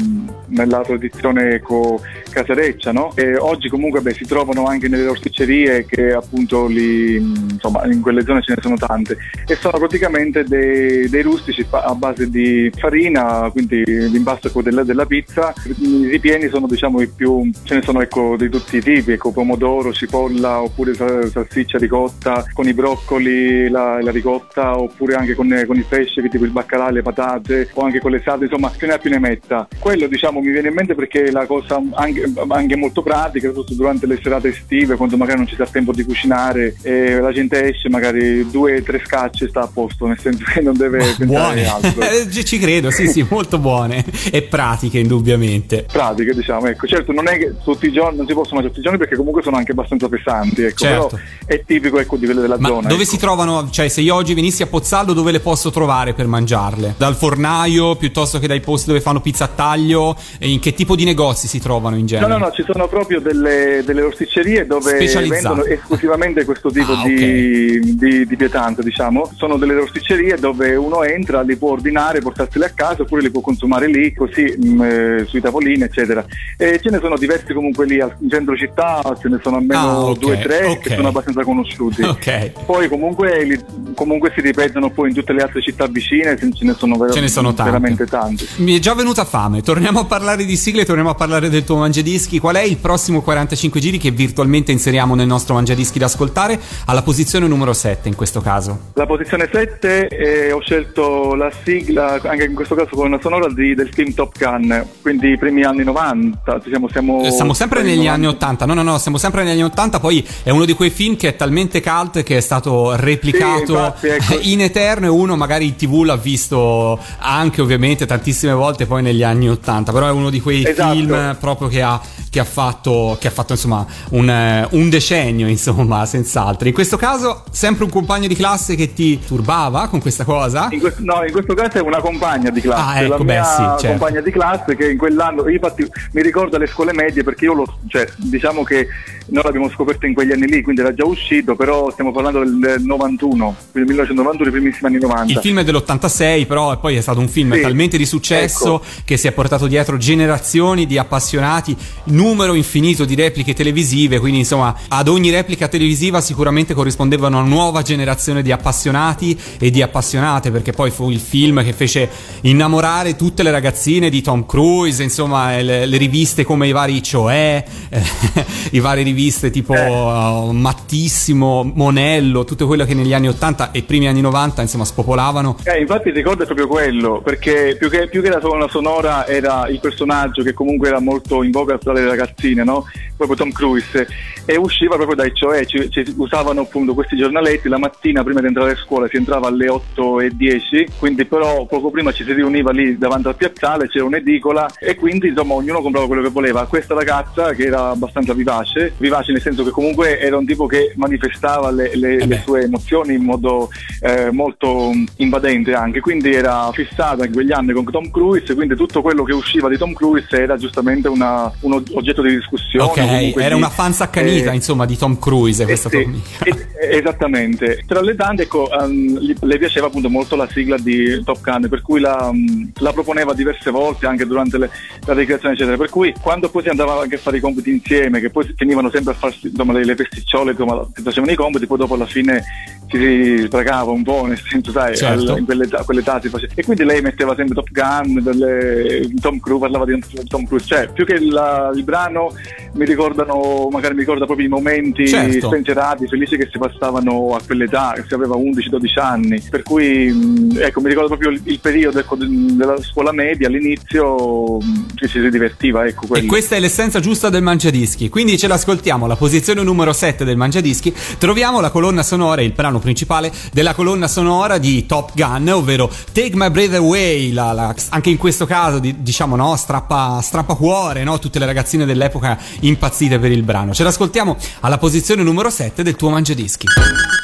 nella 0.48 0.82
tradizione 0.82 1.56
ecco, 1.56 2.02
casereccia. 2.30 2.92
No? 2.92 3.12
E 3.16 3.38
oggi 3.38 3.70
comunque 3.70 4.02
beh, 4.02 4.14
si 4.14 4.26
trovano 4.26 4.66
anche 4.66 4.88
nelle 4.88 5.06
rosticcerie 5.06 5.86
che 5.86 6.12
appunto 6.12 6.68
lì, 6.68 7.16
insomma, 7.16 7.86
in 7.86 8.02
quelle 8.02 8.24
zone 8.24 8.42
ce 8.42 8.54
ne 8.56 8.62
sono 8.62 8.76
tante 8.76 9.18
e 9.46 9.56
sono 9.56 9.78
praticamente 9.78 10.44
dei, 10.44 11.10
dei 11.10 11.22
rustici 11.22 11.66
a 11.70 11.94
base 11.96 12.30
di 12.30 12.72
farina, 12.76 13.50
quindi 13.52 13.84
l'impasto 13.86 14.48
ecco, 14.48 14.62
della, 14.62 14.84
della 14.84 15.06
pizza. 15.06 15.54
I 15.66 16.08
ripieni 16.08 16.50
sono 16.50 16.68
diciamo 16.68 17.02
i 17.02 17.08
più, 17.08 17.50
ce 17.64 17.76
ne 17.76 17.82
sono 17.82 18.02
ecco, 18.02 18.36
di 18.38 18.50
tutti 18.50 18.78
i 18.78 18.82
tipi, 18.82 19.14
ecco, 19.14 19.32
pomodoro, 19.52 19.94
cipolla 19.94 20.62
oppure 20.62 20.94
sa- 20.94 21.28
salsiccia 21.28 21.78
ricotta 21.78 22.46
con 22.54 22.68
i 22.68 22.74
broccoli, 22.74 23.70
la, 23.70 24.02
la 24.02 24.12
ricotta 24.12 24.78
oppure 24.78 25.16
anche 25.16 25.36
con, 25.36 25.64
con 25.68 25.76
il 25.76 25.86
pesce 25.88 26.28
tipo 26.30 26.46
il 26.46 26.52
baccalà, 26.52 26.90
le 26.90 27.02
patate 27.02 27.70
o 27.74 27.84
anche 27.84 28.00
con 28.00 28.12
le 28.12 28.22
salse, 28.24 28.46
insomma 28.46 28.72
più 28.76 28.88
ne 28.88 28.94
ha 28.94 28.98
più 28.98 29.10
ne 29.10 29.20
metta. 29.20 29.68
Quello 29.80 30.08
diciamo 30.08 30.40
mi 30.40 30.52
viene 30.52 30.70
in 30.70 30.74
mente 30.74 30.96
perché 30.96 31.24
è 31.24 31.32
la 31.32 31.46
cosa 31.46 31.82
anche, 31.94 32.32
anche 32.48 32.76
molto 32.76 33.02
pratica, 33.02 33.48
soprattutto 33.48 33.76
durante 33.76 34.08
le 34.08 34.20
serate 34.22 34.50
estive 34.50 34.96
quando 34.96 35.18
magari 35.18 35.38
non 35.40 35.48
ci 35.48 35.56
sta 35.56 35.66
tempo 35.66 35.92
di 35.92 36.04
cucinare 36.04 36.76
e 36.82 37.20
la 37.20 37.32
gente 37.32 37.70
esce 37.70 37.90
magari 37.90 38.50
due 38.50 38.78
o 38.78 38.84
tre 38.84 39.02
scacce 39.06 39.50
sta 39.50 39.62
a 39.62 39.70
posto, 39.72 40.06
nel 40.08 40.20
senso 40.20 40.44
che 40.46 40.62
non 40.62 40.76
deve 40.76 41.00
pensare 41.00 41.26
Buone, 41.26 41.66
altro. 41.68 42.02
Eh, 42.12 42.30
ci 42.30 42.58
credo, 42.60 42.90
sì 42.92 43.08
sì, 43.08 43.26
molto 43.30 43.58
buone 43.58 44.04
e 44.32 44.42
pratiche 44.42 45.00
indubbiamente. 45.00 45.86
pratiche, 45.92 46.34
diciamo, 46.34 46.68
ecco. 46.68 46.88
Certo, 46.88 47.12
non 47.12 47.28
è 47.28 47.38
che 47.38 47.54
tutti 47.64 47.88
i 47.88 47.92
giorni 47.92 48.18
non 48.18 48.28
si 48.28 48.34
possono 48.34 48.56
mangiare 48.56 48.68
tutti 48.70 48.80
i 48.80 48.84
giorni 48.84 48.98
perché 48.98 49.16
comunque 49.16 49.41
sono 49.42 49.58
anche 49.58 49.72
abbastanza 49.72 50.08
pesanti, 50.10 50.62
ecco. 50.64 50.78
Certo. 50.86 51.08
Però 51.08 51.22
è 51.46 51.64
tipico 51.66 52.00
ecco, 52.00 52.16
di 52.18 52.26
quelle 52.26 52.42
della 52.42 52.58
Ma 52.60 52.68
zona. 52.68 52.88
dove 52.88 53.02
ecco. 53.04 53.12
si 53.12 53.18
trovano? 53.18 53.70
Cioè, 53.70 53.88
se 53.88 54.02
io 54.02 54.16
oggi 54.16 54.34
venissi 54.34 54.62
a 54.64 54.68
Pozzallo, 54.68 55.14
dove 55.14 55.32
le 55.32 55.40
posso 55.40 55.70
trovare 55.72 56.14
per 56.14 56.28
mangiarle? 56.28 56.96
Dal 56.98 57.16
fornaio 57.16 57.96
piuttosto 57.96 58.40
che 58.40 58.48
dai 58.48 58.60
posti 58.62 58.88
dove 58.88 59.02
fanno 59.02 59.22
pizza 59.22 59.46
a 59.46 59.50
taglio? 59.54 60.16
In 60.40 60.60
che 60.60 60.74
tipo 60.74 60.96
di 60.96 61.04
negozi 61.04 61.48
si 61.48 61.60
trovano 61.60 61.96
in 61.96 62.02
No, 62.02 62.08
genere? 62.08 62.28
no, 62.32 62.38
no, 62.38 62.52
ci 62.52 62.64
sono 62.66 62.88
proprio 62.88 63.20
delle, 63.20 63.84
delle 63.86 64.02
rosticcerie 64.02 64.66
dove 64.66 64.98
vendono 65.28 65.64
esclusivamente 65.66 66.46
questo 66.46 66.70
tipo 66.72 66.92
Ah, 66.94 67.04
di, 67.04 67.96
di, 67.96 68.26
di 68.26 68.36
pietanza, 68.36 68.82
diciamo. 68.82 69.32
Sono 69.36 69.58
delle 69.58 69.74
rosticcerie 69.76 70.36
dove 70.38 70.76
uno 70.76 71.04
entra, 71.04 71.42
li 71.42 71.56
può 71.56 71.72
ordinare, 71.72 72.20
portarseli 72.20 72.66
a 72.66 72.72
casa 72.74 73.04
oppure 73.04 73.22
li 73.22 73.30
può 73.32 73.42
consumare 73.42 73.88
lì, 73.88 74.14
così 74.14 74.44
mh, 74.58 74.82
eh, 74.84 75.26
sui 75.28 75.42
tavolini, 75.42 75.84
eccetera. 75.84 76.24
E 76.58 76.80
ce 76.82 76.90
ne 76.90 77.00
sono 77.00 77.18
diversi 77.18 77.54
comunque 77.54 77.86
lì 77.86 78.00
al- 78.00 78.16
in 78.20 78.30
centro 78.30 78.56
città, 78.56 79.02
ce 79.20 79.28
ne 79.32 79.40
sono 79.44 79.58
almeno 79.58 79.80
Ah, 79.82 80.00
ok, 80.06 80.18
due 80.20 80.36
o 80.36 80.40
tre 80.40 80.66
ok. 80.68 80.80
che 80.80 80.96
sono 80.96 81.08
abbastanza 81.08 81.44
conosciuti. 81.44 82.02
Ok. 82.04 82.52
Poi 82.66 82.88
comunque, 82.88 83.44
li- 83.44 83.60
comunque 83.96 84.32
si 84.36 84.42
ripetono 84.42 84.90
poi 84.92 85.10
in 85.10 85.16
tutte 85.16 85.34
le 85.34 85.42
altre 85.42 85.62
città 85.62 85.88
vicine, 85.88 86.38
ce 86.38 86.50
ne 86.66 86.74
sono, 86.78 86.98
ver- 86.98 87.14
Ce 87.14 87.20
ne 87.20 87.28
sono 87.28 87.54
tante. 87.54 87.72
veramente 87.72 88.06
tanti. 88.06 88.48
Mi 88.58 88.76
è 88.76 88.80
già 88.80 88.94
venuta 88.94 89.26
fame. 89.26 89.62
Torniamo 89.62 90.00
a 90.02 90.06
parlare 90.06 90.46
di 90.46 90.56
sigle, 90.56 90.86
torniamo 90.86 91.10
a 91.10 91.16
parlare 91.16 91.50
del 91.50 91.64
tuo 91.64 91.78
mangiadischi. 91.78 92.40
Qual 92.40 92.56
è 92.56 92.62
il 92.64 92.78
prossimo 92.78 93.22
45 93.22 93.80
giri 93.80 93.98
che 93.98 94.12
virtualmente 94.12 94.72
inseriamo 94.72 95.16
nel 95.16 95.28
nostro 95.28 95.54
mangiadischi 95.56 96.00
da 96.00 96.06
ascoltare? 96.06 96.60
Alla 96.86 97.02
posizione 97.02 97.48
numero 97.48 97.74
7 97.74 98.08
in 98.08 98.16
questo 98.16 98.42
caso. 98.42 98.78
La 98.94 99.06
posizione 99.06 99.50
7 99.52 100.08
eh, 100.08 100.52
ho 100.52 100.60
scelto 100.62 101.36
la 101.36 101.52
sigla, 101.64 102.20
anche 102.24 102.44
in 102.46 102.54
questo 102.56 102.76
caso 102.76 102.90
con 102.96 103.08
una 103.08 103.20
sonora 103.22 103.48
di- 103.52 103.74
del 103.76 103.90
film 103.94 104.14
Top 104.14 104.38
Gun, 104.38 104.86
quindi 105.02 105.32
i 105.32 105.38
primi 105.38 105.64
anni 105.64 105.84
90. 105.84 106.62
Siamo, 106.68 106.88
siamo, 106.90 107.24
Eh, 107.24 107.32
Siamo 107.32 107.54
sempre 107.54 107.82
negli 107.84 108.08
anni 108.08 108.28
80, 108.28 108.66
no, 108.66 108.74
no, 108.74 108.84
no, 108.84 108.98
siamo 108.98 109.18
sempre 109.22 109.44
negli 109.44 109.54
anni 109.54 109.64
80. 109.64 110.00
Poi 110.00 110.26
è 110.44 110.50
uno 110.50 110.66
di 110.66 110.74
quei 110.74 110.90
film 110.90 111.16
che 111.16 111.30
è 111.30 111.36
talmente 111.36 111.82
cult 111.82 112.24
che 112.24 112.38
è 112.38 112.42
stato 112.42 112.96
replicato 112.96 113.66
Sì, 113.66 113.72
infatti, 113.72 114.08
ecco. 114.08 114.38
in 114.50 114.62
eterno. 114.62 115.06
E 115.06 115.10
uno 115.10 115.36
magari 115.36 115.66
in 115.68 115.76
tv 115.76 116.04
l'ha 116.04 116.16
visto 116.18 117.00
anche, 117.20 117.62
ovviamente, 117.62 118.06
tantissime 118.06 118.54
volte 118.54 118.86
poi 118.86 119.02
negli 119.02 119.24
anni 119.24 119.48
80. 119.50 119.92
Però 119.92 120.08
è 120.08 120.12
uno 120.12 120.30
di 120.30 120.42
quei 120.42 120.66
Esatto. 120.66 120.94
film 120.94 121.38
proprio 121.40 121.68
che 121.68 121.82
ha, 121.82 122.02
che 122.32 122.40
ha 122.40 122.46
fatto, 122.46 123.18
che 123.20 123.28
ha 123.28 123.32
fatto 123.32 123.52
insomma 123.52 123.86
un, 124.12 124.30
eh, 124.30 124.66
un 124.72 124.90
decennio, 124.90 125.48
insomma, 125.50 126.06
senz'altro. 126.06 126.66
In 126.70 126.74
questo 126.74 126.96
caso, 126.96 127.44
sempre 127.52 127.84
un 127.84 127.90
compagno 127.90 128.28
di 128.28 128.36
classe 128.36 128.76
che 128.76 128.94
ti 128.94 129.20
turbava 129.20 129.90
con 129.90 130.00
questa 130.00 130.24
cosa. 130.24 130.70
In 130.72 130.80
questo, 130.80 131.02
no, 131.04 131.26
in 131.26 131.32
questo 131.34 131.54
caso 131.54 131.78
è 131.80 131.82
una 131.82 132.00
compagna 132.00 132.50
di 132.50 132.62
classe, 132.62 132.82
Ah, 132.82 133.02
ecco, 133.02 133.10
la 133.10 133.18
beh, 133.18 133.24
mia 133.24 133.44
sì, 133.44 133.62
certo. 133.62 133.88
compagna 133.88 134.22
di 134.22 134.32
classe 134.32 134.76
che 134.78 134.92
in 134.92 134.98
quell'anno, 134.98 135.48
infatti 135.50 135.86
mi 136.14 136.22
ricordo 136.22 136.56
alle 136.56 136.68
scuole 136.68 136.94
medie 136.94 137.22
perché 137.22 137.44
io 137.46 137.54
lo, 137.54 137.78
cioè, 137.88 138.08
diciamo 138.16 138.64
che 138.64 138.88
noi 139.28 139.44
l'abbiamo 139.44 139.70
scoperto 139.70 140.06
in 140.06 140.14
quegli 140.14 140.32
anni 140.32 140.48
lì, 140.48 140.62
quindi 140.62 140.82
era 140.82 140.94
già 140.94 141.06
uscito, 141.06 141.56
però 141.58 141.92
stiamo 141.92 142.14
parlando 142.14 142.40
del, 142.40 142.58
del 142.60 142.82
91, 142.82 143.56
quindi 143.72 143.90
1991, 143.90 144.48
i 144.48 144.52
primissimi 144.52 144.88
anni 144.90 145.02
90. 145.02 145.32
Il 145.34 145.40
film 145.40 145.60
è 145.60 145.64
dell'86, 145.66 146.48
però 146.48 146.80
poi 146.80 146.96
è 146.96 147.02
stato 147.02 147.20
un 147.20 147.28
film 147.28 147.54
Sì, 147.56 147.62
talmente 147.62 147.98
di 147.98 148.06
successo 148.06 148.76
ecco. 148.76 148.86
che 149.04 149.18
si 149.18 149.28
è 149.28 149.34
portato 149.34 149.68
dietro 149.68 149.98
generazioni 149.98 150.86
di 150.86 150.98
appassionati, 150.98 151.76
numero 152.22 152.54
infinito 152.54 153.04
di 153.04 153.16
repliche 153.16 153.56
televisive, 153.56 154.20
quindi 154.20 154.40
insomma 154.40 154.76
ad 154.88 155.08
ogni 155.08 155.32
replica 155.32 155.68
televisiva 155.68 156.22
sicuramente 156.22 156.76
corrispondeva 156.76 157.28
una 157.28 157.42
nuova 157.42 157.82
generazione 157.82 158.44
di 158.44 158.52
appassionati 158.52 159.40
e 159.58 159.72
di 159.72 159.82
appassionate, 159.82 160.52
perché 160.52 160.72
poi 160.72 160.92
fu 160.92 161.10
il 161.10 161.20
film 161.20 161.64
che 161.64 161.74
fece 161.74 162.08
innamorare 162.42 163.16
tutte 163.16 163.42
le 163.42 163.50
ragazzine 163.50 164.12
di 164.12 164.22
Tom 164.22 164.46
Cruise, 164.46 165.02
insomma 165.02 165.60
le, 165.62 165.88
le 165.88 165.98
riviste 165.98 166.44
come 166.44 166.68
i 166.68 166.72
vari 166.72 167.02
Cioè, 167.02 167.64
eh, 167.90 168.02
i 168.72 168.80
vari 168.80 169.02
riviste 169.02 169.50
tipo 169.50 169.74
Eh. 169.74 169.88
uh, 169.88 170.52
Mattissimo, 170.52 171.64
Monello, 171.74 172.46
tutto 172.46 172.68
quello 172.68 172.86
che 172.86 172.94
negli 172.94 173.14
anni 173.14 173.30
80 173.30 173.72
e 173.72 173.82
primi 173.82 174.08
anni 174.08 174.22
90 174.22 174.62
insomma 174.62 174.86
spopolavano. 174.86 175.58
Eh, 175.64 175.80
infatti 175.80 176.10
il 176.10 176.14
ricordo 176.14 176.44
è 176.44 176.46
proprio 176.46 176.68
quello, 176.68 177.20
perché 177.24 177.76
più 177.80 177.90
che, 177.90 178.08
più 178.08 178.22
che 178.22 178.30
la 178.30 178.40
colonna 178.40 178.68
sonora 178.68 179.26
era 179.26 179.68
il 179.70 179.80
personaggio 179.80 180.44
che 180.44 180.54
comunque 180.54 180.90
era 180.90 181.00
molto 181.00 181.42
in 181.42 181.50
voga 181.50 181.80
tra 181.80 181.94
le 181.94 182.11
ragazzine, 182.12 182.64
no? 182.64 182.86
proprio 183.16 183.38
Tom 183.38 183.52
Cruise, 183.52 184.08
e 184.46 184.58
usciva 184.58 184.96
proprio 184.96 185.16
dai 185.16 185.32
cioè, 185.34 185.64
ci, 185.66 185.90
ci 185.92 186.04
usavano 186.18 186.62
appunto 186.62 186.94
questi 186.96 187.16
giornaletti, 187.16 187.70
la 187.70 187.78
mattina 187.78 188.24
prima 188.24 188.40
di 188.42 188.48
entrare 188.48 188.72
a 188.72 188.76
scuola 188.76 189.08
si 189.08 189.18
entrava 189.18 189.48
alle 189.48 189.70
8 189.70 190.22
e 190.22 190.32
10, 190.36 190.88
quindi 190.98 191.26
però 191.26 191.66
poco 191.68 191.92
prima 191.92 192.12
ci 192.12 192.24
si 192.24 192.34
riuniva 192.34 192.72
lì 192.72 192.98
davanti 192.98 193.28
al 193.28 193.36
piazzale, 193.36 193.88
c'era 193.90 194.06
un'edicola 194.06 194.68
e 194.80 194.96
quindi 194.96 195.28
insomma 195.28 195.54
ognuno 195.54 195.82
comprava 195.82 196.08
quello 196.08 196.24
che 196.24 196.30
voleva. 196.30 196.66
Questa 196.66 196.96
ragazza 196.96 197.54
che 197.54 197.66
era 197.66 197.90
abbastanza 197.90 198.34
vivace, 198.34 198.94
vivace 198.98 199.32
nel 199.34 199.42
senso 199.42 199.64
che 199.64 199.70
comunque 199.70 200.20
era 200.20 200.38
un 200.38 200.46
tipo 200.46 200.66
che 200.66 200.94
manifestava 200.96 201.70
le, 201.72 201.96
le- 201.96 202.16
Eh 202.22 202.26
le 202.28 202.42
sue 202.44 202.64
emozioni 202.64 203.14
in 203.16 203.24
modo 203.24 203.70
eh, 204.02 204.32
molto 204.32 204.92
invadente 205.18 205.74
anche, 205.74 206.00
quindi 206.00 206.34
era 206.34 206.72
fissata 206.74 207.26
in 207.26 207.32
quegli 207.34 207.52
anni 207.52 207.74
con 207.74 207.86
Tom 207.86 208.10
Cruise, 208.10 208.54
quindi 208.56 208.76
tutto 208.76 209.02
quello 209.02 209.24
che 209.24 209.34
usciva 209.34 209.70
di 209.70 209.78
Tom 209.78 209.94
Cruise 209.94 210.28
era 210.42 210.56
giustamente 210.58 211.08
una- 211.08 211.52
un 211.62 211.74
oggetto 212.02 212.22
di 212.22 212.36
discussione. 212.36 212.86
Ok, 212.86 212.98
era 213.38 213.50
di- 213.50 213.54
una 213.62 213.70
fan 213.70 213.96
accanita 213.98 214.52
eh, 214.52 214.56
insomma 214.56 214.86
di 214.86 214.98
Tom 214.98 215.18
Cruise 215.20 215.64
eh, 215.64 215.66
questa 215.66 215.90
tua 215.90 216.02
amica. 216.04 216.44
eh, 216.44 216.98
esattamente. 216.98 217.84
Tra 217.88 218.02
le 218.02 218.16
tante, 218.16 218.44
ecco, 218.44 218.70
gli- 218.88 219.34
le 219.40 219.58
piaceva 219.58 219.88
appunto 219.88 220.10
molto 220.10 220.36
la 220.36 220.48
sigla 220.52 220.78
di 220.78 221.22
Top 221.24 221.42
Gun, 221.42 221.68
per 221.70 221.82
cui 221.82 222.00
la, 222.00 222.30
mm, 222.34 222.64
la 222.80 222.92
proponeva 222.94 223.34
diverse 223.34 223.70
volte 223.72 224.06
anche 224.08 224.26
durante 224.26 224.58
le- 224.58 224.70
la 225.06 225.14
ricreazione, 225.14 225.54
eccetera. 225.56 225.78
Per 225.78 225.90
cui 225.90 226.14
quando 226.22 226.50
poi 226.50 226.64
si 226.64 226.70
andava 226.70 227.02
anche 227.02 227.16
a 227.16 227.20
fare 227.20 227.38
i 227.38 227.40
compiti 227.40 227.70
insieme, 227.72 228.20
che 228.20 228.30
poi 228.30 228.52
venivano 228.58 228.90
sempre 228.90 229.14
a 229.14 229.16
farsi 229.16 229.48
insomma, 229.48 229.74
le, 229.74 229.86
le 229.86 229.96
festicciole, 229.96 230.52
insomma, 230.52 230.88
che 230.94 231.02
facevano 231.02 231.32
i 231.32 231.36
compiti, 231.36 231.66
poi 231.68 231.78
dopo 231.78 231.94
alla 231.96 232.06
fine 232.06 232.44
si 232.90 233.38
sbragava 233.46 233.92
un 233.92 234.04
po', 234.04 234.26
nel 234.26 234.40
senso, 234.40 234.72
sai, 234.72 234.96
Certo. 234.98 235.32
al- 235.34 235.38
in 235.40 235.46
quell'età, 235.46 235.80
a 235.80 235.84
quell'età 235.84 236.20
si 236.22 236.30
faceva. 236.30 236.52
E 236.56 236.64
quindi 236.64 236.84
lei 236.84 237.02
metteva 237.02 237.36
sempre 237.36 237.56
Top 237.56 237.70
Gun, 237.72 238.22
delle- 238.22 239.10
Tom 239.22 239.40
Cruise, 239.40 239.62
parlava 239.62 239.86
di 239.86 240.04
Tom 240.28 240.46
Cruise, 240.46 240.66
cioè 240.66 240.90
più 240.92 241.06
che 241.06 241.20
la- 241.20 241.72
il 241.74 241.84
brano 241.92 242.34
mi 242.74 242.86
ricordano, 242.86 243.68
magari 243.70 243.96
mi 243.96 244.00
ricorda 244.00 244.24
proprio 244.26 244.46
i 244.46 244.50
momenti 244.50 245.06
Certo. 245.06 245.48
spensierati, 245.48 246.08
felici 246.08 246.38
che 246.38 246.48
si 246.50 246.58
passavano 246.58 247.36
a 247.36 247.42
quell'età, 247.46 247.92
che 247.96 248.06
si 248.08 248.14
aveva 248.14 248.36
11-12 248.38 248.98
anni. 248.98 249.42
Per 249.50 249.62
cui 249.64 250.10
mh, 250.10 250.58
ecco, 250.62 250.80
mi 250.80 250.88
ricordo 250.88 251.10
proprio 251.10 251.32
il, 251.32 251.42
il 251.44 251.60
periodo 251.60 252.00
ecco, 252.00 252.16
de- 252.16 252.28
della 252.30 252.82
scuola 252.82 253.12
media, 253.12 253.48
all'inizio 253.50 254.58
ci 254.96 255.08
si 255.10 255.30
divertiva, 255.30 255.86
ecco 255.86 256.14
E 256.16 256.26
questa 256.26 256.56
è 256.56 256.60
l'essenza 256.62 257.02
giusta 257.02 257.30
del 257.30 257.42
Mangiadischi. 257.44 258.08
Quindi 258.08 258.38
ce 258.38 258.48
l'ascoltiamo, 258.48 259.06
la 259.06 259.18
posizione 259.18 259.62
numero 259.64 259.92
7 259.92 260.24
del 260.24 260.38
Mangiadischi. 260.38 260.94
Troviamo 261.18 261.60
la 261.60 261.72
colonna 261.72 262.04
sonora, 262.04 262.42
il 262.42 262.54
brano 262.54 262.80
principale 262.80 263.32
della 263.52 263.74
colonna 263.74 264.08
sonora 264.08 264.58
di 264.58 264.86
Top 264.86 265.12
Gun, 265.14 265.50
ovvero 265.50 265.90
Take 266.14 266.32
My 266.36 266.50
Breath 266.50 266.76
Away. 266.76 267.34
la- 267.34 267.52
la- 267.52 267.76
anche 267.90 268.10
in 268.10 268.18
questo 268.18 268.46
caso, 268.46 268.80
di- 268.80 268.96
diciamo, 269.02 269.36
no, 269.36 269.58
strappa, 269.58 270.22
strappa 270.22 270.54
cuore, 270.56 271.04
no? 271.04 271.20
Tutte 271.20 271.38
le 271.38 271.46
ragazzine 271.46 271.81
dell'epoca 271.86 272.38
impazzite 272.62 273.20
per 273.20 273.32
il 273.32 273.44
brano. 273.44 273.74
Ce 273.74 273.84
l'ascoltiamo 273.84 274.38
alla 274.62 274.78
posizione 274.78 275.24
numero 275.24 275.50
7 275.50 275.84
del 275.84 275.96
tuo 275.96 276.10
Mangiadischi. 276.10 276.68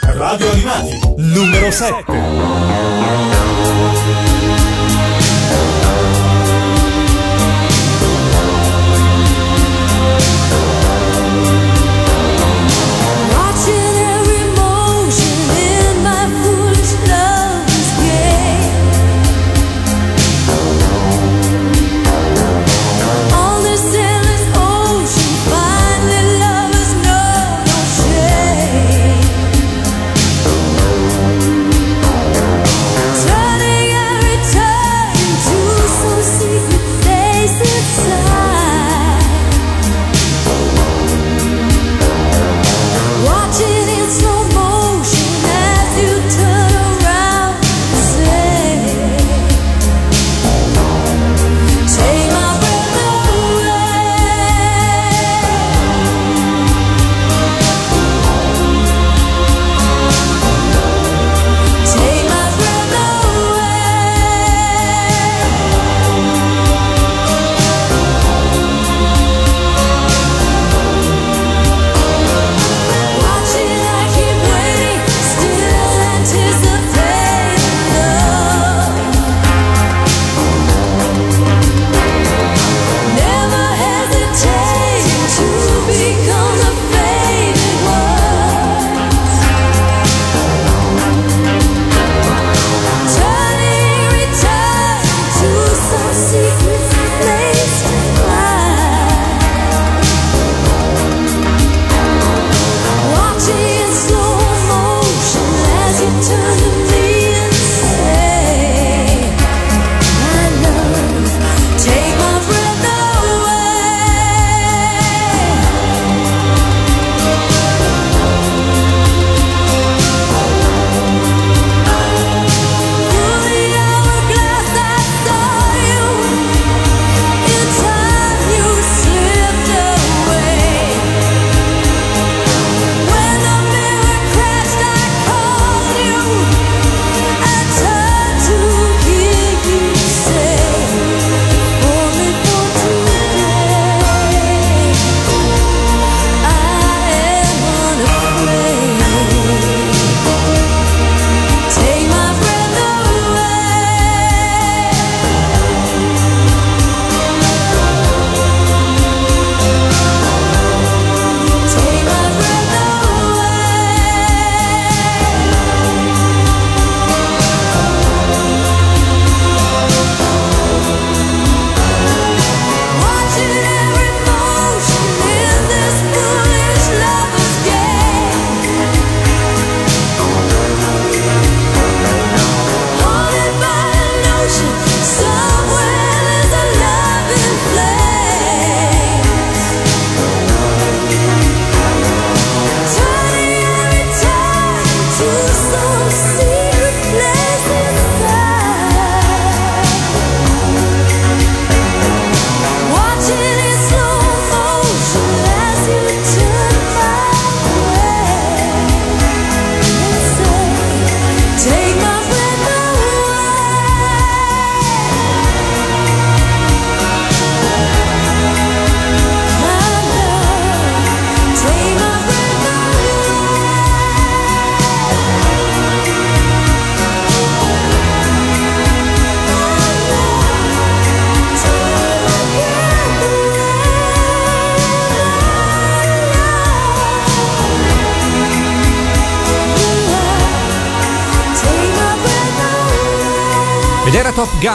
Radio 0.02 0.52
Animati, 0.52 1.00
numero 1.18 1.72
7. 1.72 4.07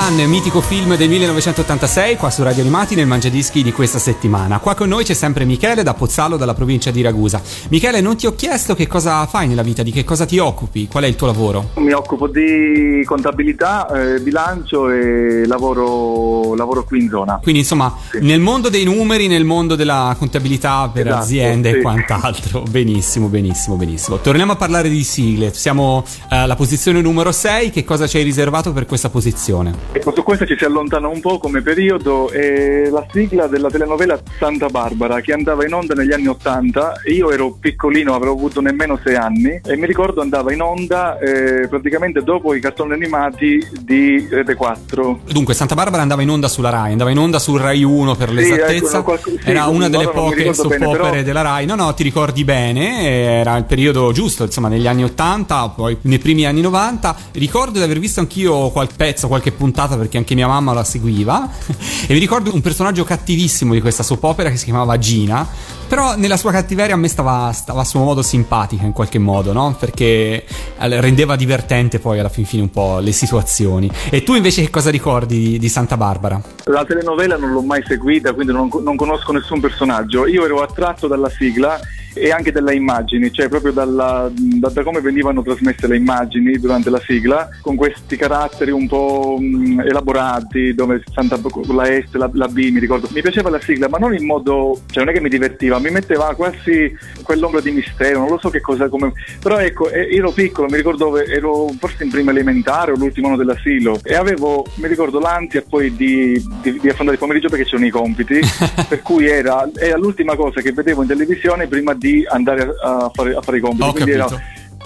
Gun, 0.04 0.24
mitico 0.28 0.60
film 0.60 0.96
del 0.96 1.08
1986, 1.08 2.16
qua 2.16 2.28
su 2.28 2.42
Radio 2.42 2.62
Animati 2.62 2.96
nel 2.96 3.06
Mangiadischi 3.06 3.62
di 3.62 3.70
questa 3.70 4.00
settimana. 4.00 4.58
Qua 4.58 4.74
con 4.74 4.88
noi 4.88 5.04
c'è 5.04 5.14
sempre 5.14 5.44
Michele 5.44 5.84
da 5.84 5.94
Pozzallo, 5.94 6.36
dalla 6.36 6.54
provincia 6.54 6.90
di 6.90 7.02
Ragusa. 7.02 7.40
Michele, 7.68 8.00
non 8.00 8.16
ti 8.16 8.26
ho 8.26 8.34
chiesto 8.34 8.74
che 8.74 8.88
cosa 8.88 9.24
fai 9.26 9.46
nella 9.46 9.62
vita, 9.62 9.84
di 9.84 9.92
che 9.92 10.02
cosa 10.02 10.24
ti 10.26 10.38
occupi, 10.38 10.88
qual 10.88 11.04
è 11.04 11.06
il 11.06 11.14
tuo 11.14 11.28
lavoro? 11.28 11.68
Mi 11.76 11.92
occupo 11.92 12.26
di 12.26 13.04
contabilità, 13.04 14.14
eh, 14.14 14.20
bilancio 14.20 14.90
e 14.90 15.46
lavoro, 15.46 16.56
lavoro 16.56 16.82
qui 16.82 17.02
in 17.02 17.08
zona. 17.08 17.38
Quindi 17.40 17.60
insomma, 17.60 17.96
Sì. 18.10 18.18
nel 18.22 18.40
mondo 18.40 18.68
dei 18.70 18.82
numeri, 18.82 19.28
nel 19.28 19.44
mondo 19.44 19.76
della 19.76 20.16
contabilità 20.18 20.90
per 20.92 21.06
Esatto, 21.06 21.22
aziende 21.22 21.70
e 21.70 21.74
sì. 21.74 21.80
quant'altro. 21.80 22.62
Benissimo, 22.68 23.28
benissimo, 23.28 23.76
benissimo. 23.76 24.18
Torniamo 24.18 24.50
a 24.52 24.56
parlare 24.56 24.88
di 24.88 25.04
sigle. 25.04 25.54
Siamo 25.54 26.02
eh, 26.28 26.36
alla 26.36 26.56
posizione 26.56 27.00
numero 27.00 27.30
6, 27.30 27.70
che 27.70 27.84
cosa 27.84 28.08
ci 28.08 28.16
hai 28.16 28.24
riservato 28.24 28.72
per 28.72 28.84
questa 28.86 29.08
posizione? 29.08 29.90
Ecco, 29.94 30.11
su 30.14 30.22
questa 30.22 30.46
ci 30.46 30.57
si 30.57 30.64
allontana 30.64 31.07
un 31.09 31.20
po' 31.20 31.38
come 31.38 31.61
periodo, 31.61 32.31
è 32.31 32.88
la 32.88 33.05
sigla 33.12 33.46
della 33.46 33.68
telenovela 33.68 34.18
Santa 34.38 34.68
Barbara 34.68 35.20
che 35.20 35.35
andava 35.35 35.66
in 35.66 35.74
onda 35.74 35.92
negli 35.92 36.12
anni 36.12 36.28
80, 36.28 36.94
io 37.12 37.31
ero 37.31 37.55
piccolino, 37.61 38.14
avrò 38.14 38.33
avuto 38.33 38.62
nemmeno 38.62 38.98
sei 39.05 39.16
anni 39.16 39.61
e 39.62 39.76
mi 39.76 39.87
ricordo 39.87 40.22
andava 40.22 40.50
in 40.50 40.62
onda 40.62 41.18
eh, 41.18 41.68
praticamente 41.68 42.22
dopo 42.22 42.55
i 42.55 42.61
cartoni 42.61 42.94
animati 42.94 43.59
di 43.83 44.26
Rete 44.31 44.55
4. 44.55 45.20
Dunque, 45.31 45.52
Santa 45.52 45.74
Barbara 45.74 46.00
andava 46.00 46.22
in 46.22 46.31
onda 46.31 46.48
sulla 46.48 46.70
Rai, 46.70 46.92
andava 46.92 47.11
in 47.11 47.18
onda 47.18 47.38
sul 47.38 47.61
Rai 47.61 47.85
1 47.85 48.14
per 48.16 48.33
l'esattezza. 48.33 48.96
ecco, 48.96 49.02
qualche- 49.05 49.31
sì, 49.42 49.50
era 49.50 49.66
una 49.66 49.90
delle 49.90 50.09
poche 50.09 50.37
ricordo 50.37 50.55
soap 50.55 50.70
bene, 50.70 50.87
opere 50.87 51.11
però- 51.11 51.22
della 51.22 51.42
Rai. 51.42 51.66
No, 51.66 51.74
no, 51.74 51.92
ti 51.92 52.02
ricordi 52.02 52.44
bene, 52.44 53.02
era 53.40 53.59
il 53.59 53.64
periodo 53.64 54.11
giusto, 54.12 54.44
insomma, 54.44 54.68
negli 54.68 54.87
anni 54.87 55.05
80, 55.05 55.68
poi 55.68 55.98
nei 56.02 56.18
primi 56.18 56.46
anni 56.46 56.62
90. 56.62 57.14
Ricordo 57.33 57.72
di 57.78 57.85
aver 57.85 57.98
visto 57.98 58.20
anch'io 58.20 58.70
qualche 58.70 58.94
pezzo, 58.96 59.28
qualche 59.28 59.52
puntata 59.52 59.81
perché 59.88 60.18
anche 60.18 60.35
mia 60.35 60.47
mamma 60.47 60.73
la 60.73 60.85
seguiva. 60.85 61.49
e 62.07 62.12
mi 62.12 62.18
ricordo 62.18 62.53
un 62.55 62.61
personaggio 62.61 63.05
cattivissimo 63.05 63.73
di 63.73 63.81
questa 63.81 64.03
soap 64.03 64.23
opera 64.25 64.51
che 64.51 64.57
si 64.57 64.64
chiamava 64.64 64.99
Gina. 64.99 65.47
Però 65.88 66.16
nella 66.16 66.38
sua 66.38 66.53
cattiveria 66.53 66.95
a 66.95 66.97
me 66.97 67.09
stava, 67.09 67.53
stava 67.53 67.83
a 67.83 67.85
suo 67.85 68.01
modo 68.01 68.23
simpatica 68.23 68.85
in 68.85 68.92
qualche 68.92 69.18
modo, 69.18 69.53
no? 69.53 69.77
Perché 69.79 70.45
eh, 70.45 71.01
rendeva 71.01 71.37
divertente 71.37 71.99
poi 71.99 72.18
alla 72.18 72.31
fin 72.31 72.47
fine 72.47 72.62
un 72.62 72.71
po' 72.71 72.99
le 72.99 73.12
situazioni. 73.12 73.90
E 74.09 74.23
tu 74.23 74.35
invece 74.35 74.62
che 74.62 74.71
cosa 74.71 74.90
ricordi 74.90 75.38
di, 75.38 75.59
di 75.59 75.68
Santa 75.68 75.99
Barbara? 75.99 76.40
La 76.64 76.85
telenovela 76.85 77.37
non 77.37 77.53
l'ho 77.53 77.61
mai 77.61 77.83
seguita, 77.87 78.33
quindi 78.33 78.53
non, 78.53 78.71
non 78.83 78.97
conosco 78.97 79.33
nessun 79.33 79.61
personaggio. 79.61 80.27
Io 80.27 80.45
ero 80.45 80.62
attratto 80.62 81.07
dalla 81.09 81.29
sigla 81.29 81.79
e 82.14 82.31
anche 82.31 82.53
dalle 82.53 82.75
immagini, 82.75 83.33
cioè 83.33 83.48
proprio 83.48 83.72
dalla- 83.72 84.31
da, 84.33 84.68
da 84.68 84.83
come 84.83 85.01
venivano 85.01 85.42
trasmesse 85.42 85.87
le 85.87 85.96
immagini 85.96 86.59
durante 86.59 86.90
la 86.90 87.01
sigla, 87.01 87.48
con 87.61 87.77
questi 87.77 88.16
caratteri 88.16 88.70
un 88.70 88.87
po' 88.87 89.37
mh, 89.38 89.81
elaborati, 89.81 90.75
dove 90.75 91.03
Santa, 91.12 91.38
la 91.68 91.85
S, 91.85 92.12
la, 92.12 92.31
la 92.33 92.48
B, 92.48 92.70
mi 92.70 92.81
ricordo. 92.81 93.09
Mi 93.12 93.22
piaceva 93.22 93.51
la 93.51 93.61
sigla, 93.61 93.88
ma 93.88 93.98
non 93.98 94.14
in 94.14 94.25
modo, 94.25 94.81
cioè 94.90 95.05
non 95.05 95.12
è 95.12 95.16
che 95.16 95.22
mi 95.22 95.29
divertiva, 95.29 95.79
mi 95.79 95.90
metteva 95.90 96.35
quasi 96.35 96.96
quell'ombra 97.22 97.61
di 97.61 97.70
mistero, 97.70 98.20
non 98.20 98.29
lo 98.29 98.38
so 98.38 98.51
che 98.51 98.61
cosa, 98.61 98.88
come... 98.88 99.12
però 99.40 99.59
ecco, 99.59 99.90
ero 99.90 100.31
piccolo, 100.31 100.68
mi 100.68 100.77
ricordo, 100.77 101.16
ero 101.18 101.68
forse 101.79 102.05
in 102.05 102.11
prima 102.11 102.31
elementare 102.31 102.92
o 102.92 102.96
l'ultimo 102.96 103.29
anno 103.29 103.37
dell'asilo 103.37 103.98
e 104.03 104.14
avevo, 104.14 104.66
mi 104.77 104.88
ricordo, 104.88 105.18
l'ansia 105.18 105.64
poi 105.68 105.94
di, 105.94 106.33
di, 106.61 106.79
di 106.79 106.88
affrontare 106.88 107.12
il 107.12 107.18
pomeriggio 107.18 107.48
perché 107.48 107.64
c'erano 107.64 107.87
i 107.87 107.90
compiti, 107.90 108.40
per 108.88 109.03
cui 109.03 109.27
era, 109.27 109.68
era 109.75 109.96
l'ultima 109.96 110.37
cosa 110.37 110.61
che 110.61 110.72
vedevo 110.72 111.03
in 111.03 111.09
televisione 111.09 111.66
prima 111.66 111.94
di 111.94 112.01
andare 112.28 112.74
a, 112.82 113.10
fare, 113.12 113.34
a 113.34 113.40
fare 113.42 113.56
i 113.56 113.60
compiti. 113.60 113.82
Ho 113.88 113.92
Quindi 113.92 114.10
era- 114.10 114.24
capito. 114.26 114.42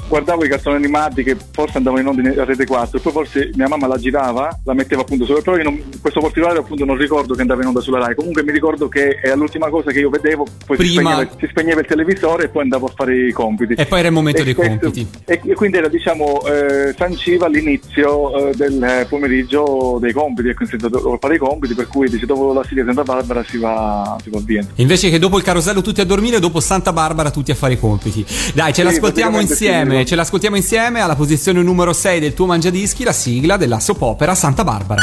Guardavo 0.09 0.45
i 0.45 0.49
cartoni 0.49 0.77
animati 0.77 1.23
che 1.23 1.37
forse 1.53 1.79
andavano 1.79 2.01
in 2.03 2.09
onda 2.09 2.29
in- 2.29 2.38
a 2.38 2.45
Rete 2.45 2.64
4 2.66 3.01
poi 3.01 3.12
forse 3.12 3.51
mia 3.55 3.69
mamma 3.69 3.87
la 3.87 3.97
girava 3.97 4.57
la 4.64 4.75
metteva 4.75 5.03
appunto 5.03 5.25
sopra 5.25 5.42
però 5.42 5.57
io 5.57 5.64
non- 5.64 5.83
questo 6.01 6.21
particolare 6.21 6.59
appunto 6.59 6.85
non 6.85 6.97
ricordo 6.97 7.35
che 7.35 7.40
andava 7.40 7.61
in 7.62 7.69
onda 7.69 7.81
sulla 7.81 7.99
Rai 7.99 8.14
comunque 8.14 8.42
mi 8.45 8.53
ricordo 8.53 8.88
che 8.88 9.19
era 9.23 9.35
l'ultima 9.35 9.69
cosa 9.69 9.90
che 9.90 9.99
io 10.01 10.11
vedevo 10.11 10.47
poi 10.64 10.77
si, 10.79 10.95
Prima- 10.95 11.11
spegneva, 11.12 11.31
si 11.40 11.47
spegneva 11.51 11.81
il 11.81 11.87
televisore 11.87 12.45
e 12.45 12.49
poi 12.49 12.62
andavo 12.62 12.87
a 12.87 12.92
fare 12.95 13.27
i 13.27 13.33
compiti 13.33 13.75
E 13.75 13.87
poi 13.87 13.99
era 13.99 14.09
il 14.09 14.14
momento 14.14 14.42
dei 14.45 14.55
questo- 14.55 14.79
compiti. 14.79 15.07
e, 15.25 15.40
e 15.45 15.55
quindi 15.55 15.77
era 15.79 15.88
diciamo 15.88 16.45
eh, 16.47 16.95
sanciva 16.97 17.49
l'inizio 17.49 18.51
eh, 18.51 18.55
del 18.55 19.07
pomeriggio 19.09 19.99
dei 20.01 20.12
compiti 20.12 20.49
ecco 20.49 20.64
senso 20.66 20.88
dovevo 20.88 21.19
fare 21.21 21.35
i 21.35 21.38
compiti 21.38 21.75
per 21.75 21.88
cui 21.88 22.09
dice 22.09 22.27
dopo 22.27 22.53
la 22.53 22.64
di 22.69 22.83
Santa 22.85 23.03
Barbara 23.03 23.45
si 23.45 23.59
va, 23.59 24.16
si 24.23 24.31
va 24.31 24.38
via 24.42 24.64
Invece 24.77 25.09
che 25.11 25.19
dopo 25.19 25.37
il 25.38 25.42
carosello 25.45 25.81
tutti 25.83 26.01
a 26.01 26.05
dormire, 26.05 26.38
dopo 26.40 26.61
Santa 26.61 26.92
Barbara 26.92 27.31
tutti 27.31 27.51
a 27.51 27.55
fare 27.55 27.75
i 27.75 27.79
compiti. 27.79 28.25
Dai, 28.55 28.73
ce 28.73 28.83
Sì, 28.83 28.83
l'ascoltiamo 28.83 29.40
insieme, 29.40 29.95
sì. 29.95 29.96
Ce 30.05 30.15
l'ascoltiamo 30.15 30.57
insieme 30.57 31.01
alla 31.01 31.15
posizione 31.15 31.63
numero 31.63 31.93
6 31.93 32.21
del 32.21 32.35
tuo 32.35 32.47
mangiadischi, 32.47 33.05
la 33.05 33.13
sigla 33.13 33.57
della 33.57 33.81
soap 33.81 34.03
opera 34.03 34.35
Santa 34.35 34.65
Barbara. 34.65 35.03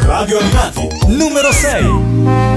Radio 0.00 0.38
Animati, 0.38 0.88
numero 1.08 1.52
6. 1.52 2.49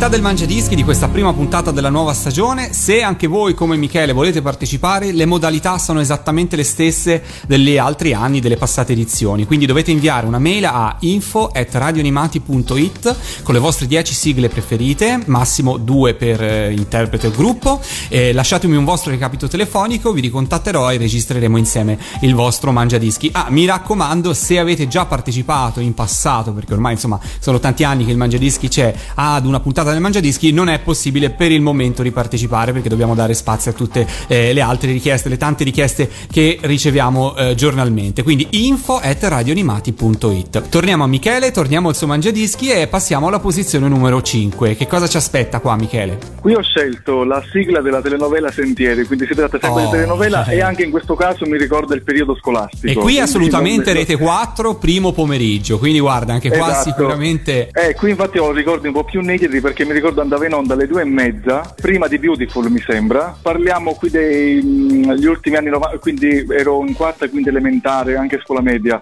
Metà 0.00 0.16
del 0.16 0.22
Mangiadischi 0.22 0.74
di 0.74 0.82
questa 0.82 1.08
prima 1.08 1.34
puntata 1.34 1.72
della 1.72 1.90
nuova 1.90 2.14
stagione. 2.14 2.72
Se 2.72 3.02
anche 3.02 3.26
voi, 3.26 3.52
come 3.52 3.76
Michele, 3.76 4.14
volete 4.14 4.40
partecipare, 4.40 5.12
le 5.12 5.26
modalità 5.26 5.76
sono 5.76 6.00
esattamente 6.00 6.56
le 6.56 6.64
stesse 6.64 7.22
degli 7.46 7.76
altri 7.76 8.14
anni, 8.14 8.40
delle 8.40 8.56
passate 8.56 8.92
edizioni. 8.92 9.44
Quindi 9.44 9.66
dovete 9.66 9.90
inviare 9.90 10.26
una 10.26 10.38
mail 10.38 10.64
a 10.64 10.96
info.radioanimati.it 11.00 13.42
con 13.42 13.52
le 13.52 13.60
vostre 13.60 13.86
10 13.86 14.14
sigle 14.14 14.48
preferite, 14.48 15.20
massimo 15.26 15.76
due 15.76 16.14
per 16.14 16.42
eh, 16.42 16.72
interprete 16.72 17.26
o 17.26 17.32
gruppo. 17.32 17.78
E 18.08 18.32
lasciatemi 18.32 18.76
un 18.76 18.86
vostro 18.86 19.10
recapito 19.10 19.48
telefonico, 19.48 20.12
vi 20.12 20.22
ricontatterò 20.22 20.90
e 20.90 20.96
registreremo 20.96 21.58
insieme 21.58 21.98
il 22.22 22.34
vostro 22.34 22.72
Mangiadischi. 22.72 23.28
Ah, 23.34 23.48
mi 23.50 23.66
raccomando, 23.66 24.32
se 24.32 24.58
avete 24.58 24.88
già 24.88 25.04
partecipato 25.04 25.80
in 25.80 25.92
passato, 25.92 26.54
perché 26.54 26.72
ormai 26.72 26.94
insomma 26.94 27.20
sono 27.38 27.60
tanti 27.60 27.84
anni 27.84 28.06
che 28.06 28.12
il 28.12 28.16
Mangiadischi 28.16 28.68
c'è, 28.68 28.94
ad 29.16 29.44
una 29.44 29.60
puntata 29.60 29.88
del 29.92 30.00
Mangiadischi, 30.00 30.52
non 30.52 30.68
è 30.68 30.78
possibile 30.80 31.30
per 31.30 31.50
il 31.52 31.60
momento 31.60 32.02
ripartecipare 32.02 32.72
perché 32.72 32.88
dobbiamo 32.88 33.14
dare 33.14 33.34
spazio 33.34 33.70
a 33.70 33.74
tutte 33.74 34.06
eh, 34.28 34.52
le 34.52 34.60
altre 34.60 34.92
richieste, 34.92 35.28
le 35.28 35.36
tante 35.36 35.64
richieste 35.64 36.08
che 36.30 36.58
riceviamo 36.62 37.36
eh, 37.36 37.54
giornalmente. 37.54 38.22
Quindi 38.22 38.46
info 38.50 38.96
at 39.02 39.22
radioanimati.it. 39.22 40.68
Torniamo 40.68 41.04
a 41.04 41.06
Michele, 41.06 41.50
torniamo 41.50 41.88
al 41.88 41.96
suo 41.96 42.06
Mangiadischi 42.06 42.70
e 42.70 42.86
passiamo 42.86 43.28
alla 43.28 43.38
posizione 43.38 43.88
numero 43.88 44.20
5. 44.22 44.76
Che 44.76 44.86
cosa 44.86 45.06
ci 45.06 45.16
aspetta 45.16 45.60
qua, 45.60 45.76
Michele? 45.76 46.18
Qui 46.40 46.54
ho 46.54 46.62
scelto 46.62 47.24
la 47.24 47.42
sigla 47.52 47.80
della 47.80 48.00
telenovela 48.00 48.50
Sentieri, 48.50 49.04
quindi 49.04 49.26
si 49.26 49.34
tratta 49.34 49.58
sempre 49.60 49.82
Oh, 49.82 49.84
di 49.86 49.90
telenovela 49.92 50.46
eh. 50.46 50.56
e 50.56 50.60
anche 50.62 50.82
in 50.82 50.90
questo 50.90 51.14
caso 51.14 51.46
mi 51.46 51.56
ricorda 51.56 51.94
il 51.94 52.02
periodo 52.02 52.34
scolastico. 52.36 52.88
E 52.88 52.94
qui 52.94 53.18
assolutamente 53.20 53.92
rete 53.92 54.16
4, 54.16 54.74
primo 54.76 55.12
pomeriggio. 55.12 55.78
Quindi 55.78 56.00
guarda, 56.00 56.32
anche 56.32 56.48
qua 56.50 56.70
Esatto. 56.70 56.90
sicuramente 56.90 57.70
Eh, 57.72 57.94
qui 57.94 58.10
infatti 58.10 58.38
ho 58.38 58.52
ricordi 58.52 58.86
un 58.88 58.92
po' 58.92 59.04
più 59.04 59.20
nitidi 59.20 59.60
perché 59.60 59.79
mi 59.84 59.92
ricordo 59.92 60.20
andava 60.20 60.46
in 60.46 60.52
onda 60.52 60.74
alle 60.74 60.86
due 60.86 61.02
e 61.02 61.04
mezza, 61.04 61.74
prima 61.80 62.06
di 62.06 62.18
Beautiful 62.18 62.70
mi 62.70 62.80
sembra. 62.80 63.36
Parliamo 63.40 63.94
qui 63.94 64.10
degli 64.10 65.26
ultimi 65.26 65.56
anni 65.56 65.70
90, 65.70 65.98
quindi 65.98 66.46
ero 66.50 66.84
in 66.86 66.94
quarta 66.94 67.28
quinta 67.28 67.50
elementare, 67.50 68.16
anche 68.16 68.40
scuola 68.42 68.60
media. 68.60 69.00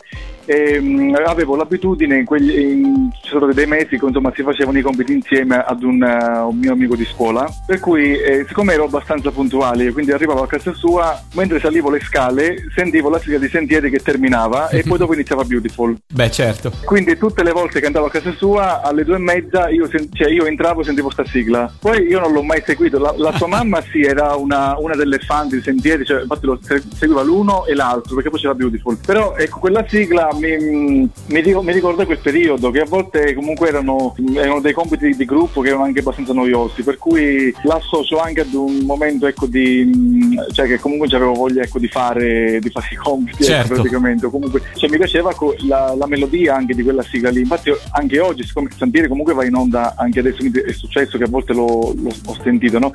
E, 0.51 0.81
mh, 0.81 1.15
avevo 1.27 1.57
l'abitudine, 1.57 2.17
in 2.17 2.25
quegli, 2.25 2.59
in, 2.59 3.11
ci 3.21 3.29
sono 3.29 3.53
dei 3.53 3.67
mesi 3.67 3.99
che 3.99 4.05
insomma 4.07 4.33
si 4.35 4.43
facevano 4.43 4.79
i 4.79 4.83
compiti 4.83 5.13
insieme 5.13 5.57
ad 5.57 5.83
un, 5.83 6.03
eh, 6.03 6.39
un 6.39 6.57
mio 6.57 6.73
amico 6.73 6.97
di 6.97 7.05
scuola, 7.05 7.47
per 7.67 7.81
cui 7.81 8.19
eh, 8.19 8.47
siccome 8.49 8.73
ero 8.73 8.85
abbastanza 8.85 9.31
puntuale, 9.31 9.93
quindi 9.93 10.11
arrivavo 10.13 10.43
a 10.43 10.47
casa 10.47 10.73
sua, 10.73 11.23
mentre 11.35 11.61
salivo 11.61 11.91
le 11.91 12.01
scale 12.01 12.57
sentivo 12.75 13.11
la 13.11 13.19
sigla 13.19 13.39
di 13.39 13.49
Sentieri 13.49 13.91
che 13.91 13.99
terminava 13.99 14.69
e 14.71 14.83
poi 14.85 14.97
dopo 14.97 15.13
iniziava 15.13 15.45
Beautiful. 15.45 15.95
Beh, 16.11 16.31
certo. 16.31 16.73
Quindi 16.85 17.19
tutte 17.19 17.43
le 17.43 17.53
volte 17.53 17.81
che 17.81 17.87
andavo 17.87 18.07
a 18.07 18.11
casa 18.11 18.33
sua 18.33 18.81
alle 18.81 19.05
due 19.05 19.17
e 19.17 19.21
mezza 19.21 19.69
io, 19.69 19.87
sen- 19.87 20.09
cioè, 20.13 20.31
io 20.31 20.47
entravo 20.47 20.81
e 20.81 20.85
sentivo 20.85 21.11
sta 21.11 21.27
sigla. 21.27 21.71
Poi 21.79 22.07
io 22.07 22.21
non 22.21 22.33
l'ho 22.33 22.43
mai 22.43 22.63
seguito. 22.65 22.99
La, 22.99 23.13
la 23.17 23.33
sua 23.37 23.47
mamma 23.49 23.83
sì 23.83 24.01
era 24.01 24.35
una, 24.35 24.77
una 24.79 24.95
delle 24.95 25.19
fan 25.19 25.49
di 25.49 25.61
Sentieri, 25.61 26.07
cioè, 26.07 26.23
infatti 26.23 26.47
lo 26.47 26.59
se- 26.63 26.83
seguiva 26.95 27.23
l'uno 27.23 27.67
e 27.67 27.75
l'altro 27.75 28.15
perché 28.15 28.31
poi 28.31 28.41
c'era 28.41 28.55
Beautiful. 28.55 28.99
Però 29.05 29.37
ecco 29.37 29.59
quella 29.59 29.85
sigla 29.87 30.29
mi, 30.39 31.11
mi, 31.27 31.41
ric- 31.41 31.61
mi 31.63 31.73
ricorda 31.73 32.05
quel 32.05 32.19
periodo 32.19 32.71
che 32.71 32.81
a 32.81 32.87
volte 32.87 33.35
comunque 33.35 33.69
erano, 33.69 34.15
erano 34.35 34.61
dei 34.61 34.73
compiti 34.73 35.15
di 35.15 35.25
gruppo 35.25 35.61
che 35.61 35.69
erano 35.69 35.85
anche 35.85 36.01
abbastanza 36.01 36.33
noiosi, 36.33 36.83
per 36.83 36.99
cui 36.99 37.53
l'associo 37.63 38.19
anche 38.19 38.41
ad 38.43 38.53
un 38.55 38.79
momento 38.85 39.27
ecco 39.27 39.47
di 39.47 40.37
cioè 40.53 40.67
che 40.67 40.79
comunque 40.79 41.07
avevo 41.15 41.33
voglia 41.35 41.63
ecco 41.63 41.79
di 41.79 41.89
fare 41.89 42.59
di 42.61 42.71
fare 42.71 42.87
i 42.93 42.97
compiti 42.97 43.43
ecco, 43.43 43.53
Certo. 43.53 43.75
praticamente 43.75 44.27
o 44.27 44.31
comunque 44.31 44.63
cioè, 44.77 44.89
mi 44.91 44.97
piaceva 44.97 45.33
la, 45.67 45.95
la 45.97 46.07
melodia 46.07 46.55
anche 46.55 46.75
di 46.75 46.83
quella 46.83 47.03
sigla 47.03 47.31
lì 47.31 47.41
infatti 47.41 47.71
anche 47.93 48.21
oggi 48.21 48.45
siccome 48.45 48.69
Sentieri 48.77 49.09
comunque 49.09 49.35
va 49.35 49.45
in 49.45 49.55
onda 49.55 49.95
anche 49.97 50.21
adesso 50.21 50.43
è 50.43 50.73
successo 50.73 51.19
che 51.19 51.25
a 51.25 51.29
volte 51.29 51.53
l'ho, 51.53 51.93
l'ho- 51.97 52.15
ho 52.27 52.37
sentito 52.43 52.79
no? 52.79 52.93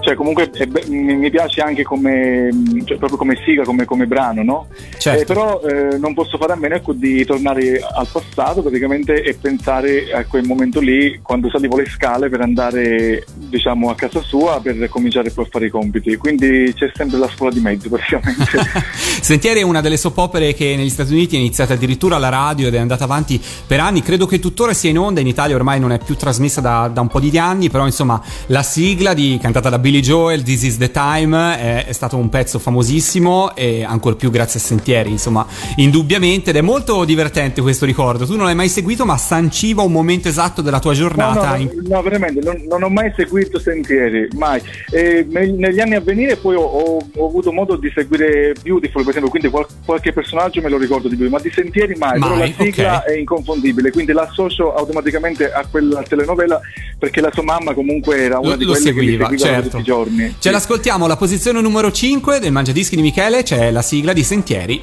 cioè 0.00 0.14
comunque 0.14 0.48
be- 0.68 0.84
mi, 0.88 1.14
mi 1.16 1.30
piace 1.30 1.60
anche 1.60 1.82
come 1.82 2.48
cioè, 2.84 2.96
proprio 2.98 3.18
come 3.18 3.36
sigla 3.44 3.64
come, 3.64 3.84
come 3.84 4.06
brano 4.06 4.42
no? 4.42 4.66
Certo. 4.98 5.20
Eh, 5.22 5.24
però 5.24 5.60
eh, 5.62 5.98
non 5.98 6.14
posso 6.14 6.36
fare 6.38 6.52
a 6.52 6.56
meno 6.56 6.71
ecco, 6.74 6.92
di 6.92 7.24
tornare 7.24 7.80
al 7.80 8.08
passato 8.10 8.62
praticamente 8.62 9.22
e 9.22 9.34
pensare 9.34 10.12
a 10.12 10.24
quel 10.24 10.44
momento 10.44 10.80
lì 10.80 11.20
quando 11.22 11.48
salivo 11.50 11.76
le 11.76 11.86
scale 11.86 12.28
per 12.28 12.40
andare 12.40 13.24
diciamo 13.34 13.90
a 13.90 13.94
casa 13.94 14.20
sua 14.20 14.60
per 14.62 14.88
cominciare 14.88 15.30
poi 15.30 15.44
a 15.44 15.48
fare 15.50 15.66
i 15.66 15.70
compiti 15.70 16.16
quindi 16.16 16.72
c'è 16.74 16.90
sempre 16.94 17.18
la 17.18 17.28
scuola 17.28 17.52
di 17.52 17.60
mezzo 17.60 17.88
praticamente 17.90 18.62
Sentieri 19.22 19.60
è 19.60 19.62
una 19.62 19.80
delle 19.80 19.96
soap 19.96 20.18
opere 20.18 20.54
che 20.54 20.74
negli 20.76 20.90
Stati 20.90 21.12
Uniti 21.12 21.36
è 21.36 21.38
iniziata 21.38 21.74
addirittura 21.74 22.16
alla 22.16 22.28
radio 22.28 22.68
ed 22.68 22.74
è 22.74 22.78
andata 22.78 23.04
avanti 23.04 23.40
per 23.66 23.80
anni. 23.80 24.02
Credo 24.02 24.26
che 24.26 24.38
tuttora 24.38 24.72
sia 24.72 24.90
in 24.90 24.98
onda. 24.98 25.20
In 25.20 25.26
Italia 25.26 25.54
ormai 25.54 25.80
non 25.80 25.92
è 25.92 25.98
più 25.98 26.16
trasmessa 26.16 26.60
da, 26.60 26.90
da 26.92 27.00
un 27.00 27.08
po' 27.08 27.20
di 27.20 27.36
anni. 27.38 27.70
Però, 27.70 27.86
insomma, 27.86 28.20
la 28.46 28.62
sigla 28.62 29.14
di, 29.14 29.38
cantata 29.40 29.68
da 29.68 29.78
Billy 29.78 30.00
Joel, 30.00 30.42
This 30.42 30.62
is 30.62 30.76
the 30.78 30.90
Time, 30.90 31.58
è, 31.58 31.86
è 31.86 31.92
stato 31.92 32.16
un 32.16 32.28
pezzo 32.28 32.58
famosissimo 32.58 33.54
e 33.54 33.84
ancor 33.84 34.16
più 34.16 34.30
grazie 34.30 34.58
a 34.60 34.62
Sentieri, 34.62 35.10
insomma, 35.10 35.46
indubbiamente. 35.76 36.51
Ed 36.52 36.58
è 36.58 36.60
molto 36.60 37.02
divertente 37.06 37.62
questo 37.62 37.86
ricordo. 37.86 38.26
Tu 38.26 38.36
non 38.36 38.44
l'hai 38.44 38.54
mai 38.54 38.68
seguito, 38.68 39.06
ma 39.06 39.16
sanciva 39.16 39.80
un 39.80 39.90
momento 39.90 40.28
esatto 40.28 40.60
della 40.60 40.80
tua 40.80 40.90
No, 40.92 40.98
giornata. 40.98 41.48
no, 41.48 41.56
in- 41.56 41.70
no, 41.86 41.96
no, 41.96 42.02
veramente, 42.02 42.40
non, 42.44 42.62
non 42.68 42.82
ho 42.82 42.90
mai 42.90 43.10
seguito 43.16 43.58
Sentieri, 43.58 44.28
mai. 44.36 44.60
E 44.90 45.24
neg- 45.30 45.56
negli 45.56 45.80
anni 45.80 45.94
a 45.94 46.00
venire 46.02 46.36
poi 46.36 46.54
ho, 46.54 46.60
ho- 46.60 47.08
ho 47.16 47.26
avuto 47.26 47.52
modo 47.52 47.76
di 47.76 47.90
seguire 47.94 48.52
Beautiful, 48.62 49.00
per 49.00 49.12
esempio, 49.12 49.30
quindi 49.30 49.48
qual- 49.48 49.64
qualche 49.82 50.12
personaggio 50.12 50.60
me 50.60 50.68
lo 50.68 50.76
ricordo 50.76 51.08
di 51.08 51.16
più, 51.16 51.26
ma 51.30 51.38
di 51.40 51.50
Sentieri 51.50 51.94
mai, 51.94 52.20
però 52.20 52.36
Mai, 52.36 52.54
la 52.58 52.64
sigla 52.64 52.96
ok. 52.98 53.04
è 53.04 53.16
inconfondibile, 53.16 53.90
quindi 53.90 54.12
l'associo 54.12 54.74
automaticamente 54.74 55.50
a 55.50 55.64
quella 55.70 56.02
telenovela 56.02 56.60
perché 56.98 57.22
la 57.22 57.30
sua 57.32 57.44
mamma 57.44 57.72
comunque 57.72 58.18
era 58.18 58.38
una 58.38 58.50
Lo, 58.50 58.56
di 58.56 58.66
quelle 58.66 58.78
seguiva, 58.78 59.24
che 59.28 59.32
mi 59.32 59.38
seguivano 59.38 59.62
certo. 59.62 59.78
tutti 59.78 59.80
i 59.80 59.84
giorni. 59.90 60.34
Ce 60.38 60.50
l'ascoltiamo 60.50 61.06
alla 61.06 61.16
posizione 61.16 61.62
numero 61.62 61.90
5 61.90 62.40
del 62.40 62.52
Mangiadischi 62.52 62.94
di 62.94 63.00
Michele, 63.00 63.42
c'è 63.42 63.70
la 63.70 63.80
sigla 63.80 64.12
di 64.12 64.22
Sentieri. 64.22 64.82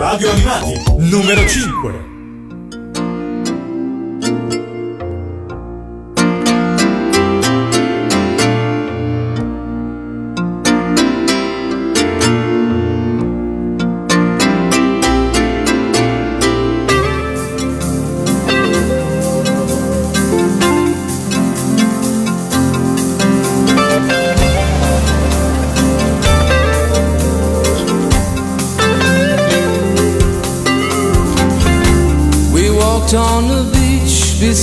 Radio 0.00 0.30
Animati, 0.30 0.82
numero 0.96 1.44
5. 1.46 2.19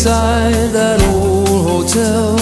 Beach 0.07 0.71
that 0.71 0.99
old 1.13 1.47
hotel. 1.47 2.37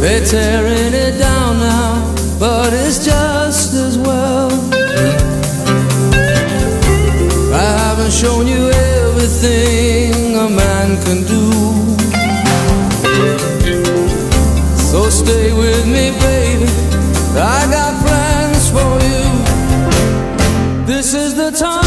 They're 0.00 0.24
tearing 0.24 0.94
it 0.94 1.18
down 1.18 1.58
now, 1.58 2.14
but 2.38 2.72
it's 2.72 3.04
just 3.04 3.74
as 3.74 3.98
well. 3.98 4.50
I 7.52 7.66
haven't 7.82 8.12
shown 8.12 8.46
you 8.46 8.70
everything 8.70 10.36
a 10.36 10.48
man 10.48 10.88
can 11.04 11.20
do. 11.34 11.46
So 14.90 15.10
stay 15.10 15.52
with 15.52 15.84
me, 15.86 16.12
baby. 16.24 16.70
I 17.34 17.60
got 17.76 17.92
plans 18.04 18.70
for 18.74 18.92
you. 19.10 19.24
This 20.86 21.14
is 21.14 21.34
the 21.34 21.50
time 21.50 21.79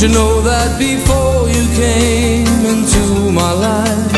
Did 0.00 0.08
you 0.08 0.16
know 0.16 0.40
that 0.40 0.78
before 0.78 1.46
you 1.50 1.66
came 1.76 2.46
into 2.64 3.30
my 3.32 3.52
life? 3.52 4.10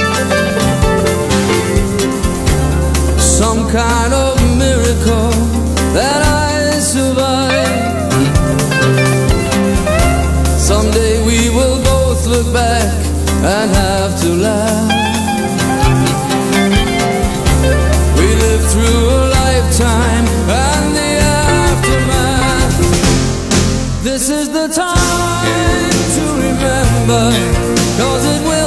Some 3.18 3.68
kind 3.68 4.14
of 4.14 4.40
miracle 4.56 5.32
that 5.92 6.22
I 6.22 6.78
survived. 6.78 8.12
Someday 10.56 11.26
we 11.26 11.50
will 11.50 11.82
both 11.82 12.26
look 12.28 12.52
back 12.54 12.86
and 13.42 13.68
have 13.72 14.20
to 14.20 14.28
laugh. 14.36 14.91
Cause 27.12 28.24
it 28.24 28.42
will 28.42 28.61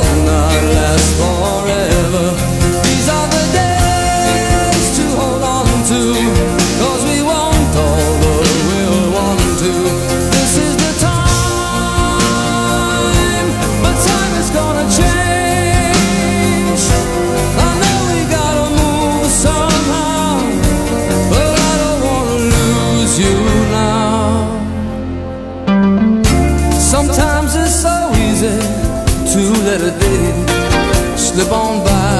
Sometimes 26.95 27.55
it's 27.57 27.75
so 27.81 28.09
easy 28.15 28.57
to 29.33 29.41
let 29.67 29.81
a 29.81 29.91
day 29.99 31.17
slip 31.17 31.51
on 31.51 31.83
by 31.83 32.14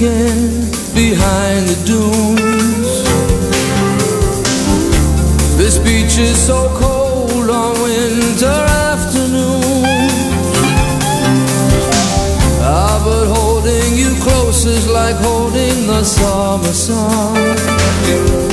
again 0.00 0.60
behind 0.94 1.68
the 1.68 1.76
dunes. 1.84 3.04
This 5.58 5.78
beach 5.78 6.16
is 6.18 6.38
so 6.38 6.68
cold 6.80 7.50
on 7.50 7.82
winter 7.82 8.46
afternoons. 8.46 10.14
Ah, 12.62 13.02
but 13.04 13.26
holding 13.26 13.94
you 13.94 14.14
close 14.22 14.64
is 14.64 14.88
like 14.88 15.16
holding 15.16 15.86
the 15.86 16.02
summer 16.02 16.72
sun. 16.72 18.49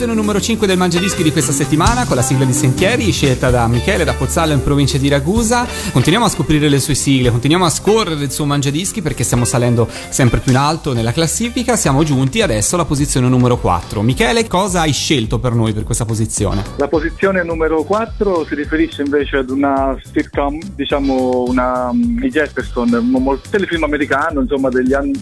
Posizione 0.00 0.14
numero 0.14 0.40
5 0.40 0.66
del 0.66 0.78
Mangiadischi 0.78 1.22
di 1.22 1.30
questa 1.30 1.52
settimana 1.52 2.06
con 2.06 2.16
la 2.16 2.22
sigla 2.22 2.46
di 2.46 2.54
Sentieri 2.54 3.12
scelta 3.12 3.50
da 3.50 3.66
Michele 3.66 4.04
da 4.04 4.14
Pozzallo 4.14 4.54
in 4.54 4.62
provincia 4.62 4.96
di 4.96 5.08
Ragusa. 5.10 5.66
Continuiamo 5.92 6.24
a 6.24 6.30
scoprire 6.30 6.70
le 6.70 6.80
sue 6.80 6.94
sigle, 6.94 7.28
continuiamo 7.28 7.66
a 7.66 7.68
scorrere 7.68 8.24
il 8.24 8.30
suo 8.30 8.46
Mangiadischi 8.46 9.02
perché 9.02 9.24
stiamo 9.24 9.44
salendo 9.44 9.86
sempre 10.08 10.38
più 10.38 10.52
in 10.52 10.56
alto 10.56 10.94
nella 10.94 11.12
classifica. 11.12 11.76
Siamo 11.76 12.02
giunti 12.02 12.40
adesso 12.40 12.76
alla 12.76 12.86
posizione 12.86 13.28
numero 13.28 13.58
4. 13.58 14.00
Michele, 14.00 14.46
cosa 14.46 14.80
hai 14.80 14.92
scelto 14.92 15.38
per 15.38 15.52
noi 15.52 15.74
per 15.74 15.84
questa 15.84 16.06
posizione? 16.06 16.64
La 16.76 16.88
posizione 16.88 17.42
numero 17.42 17.82
4 17.82 18.46
si 18.46 18.54
riferisce 18.54 19.02
invece 19.02 19.36
ad 19.36 19.50
una 19.50 19.94
sitcom, 20.02 20.58
diciamo 20.76 21.44
una 21.46 21.90
um, 21.90 22.18
Jefferson, 22.22 22.90
un 22.90 23.38
telefilm 23.50 23.82
americano, 23.82 24.40
insomma 24.40 24.70
degli 24.70 24.94
anni, 24.94 25.12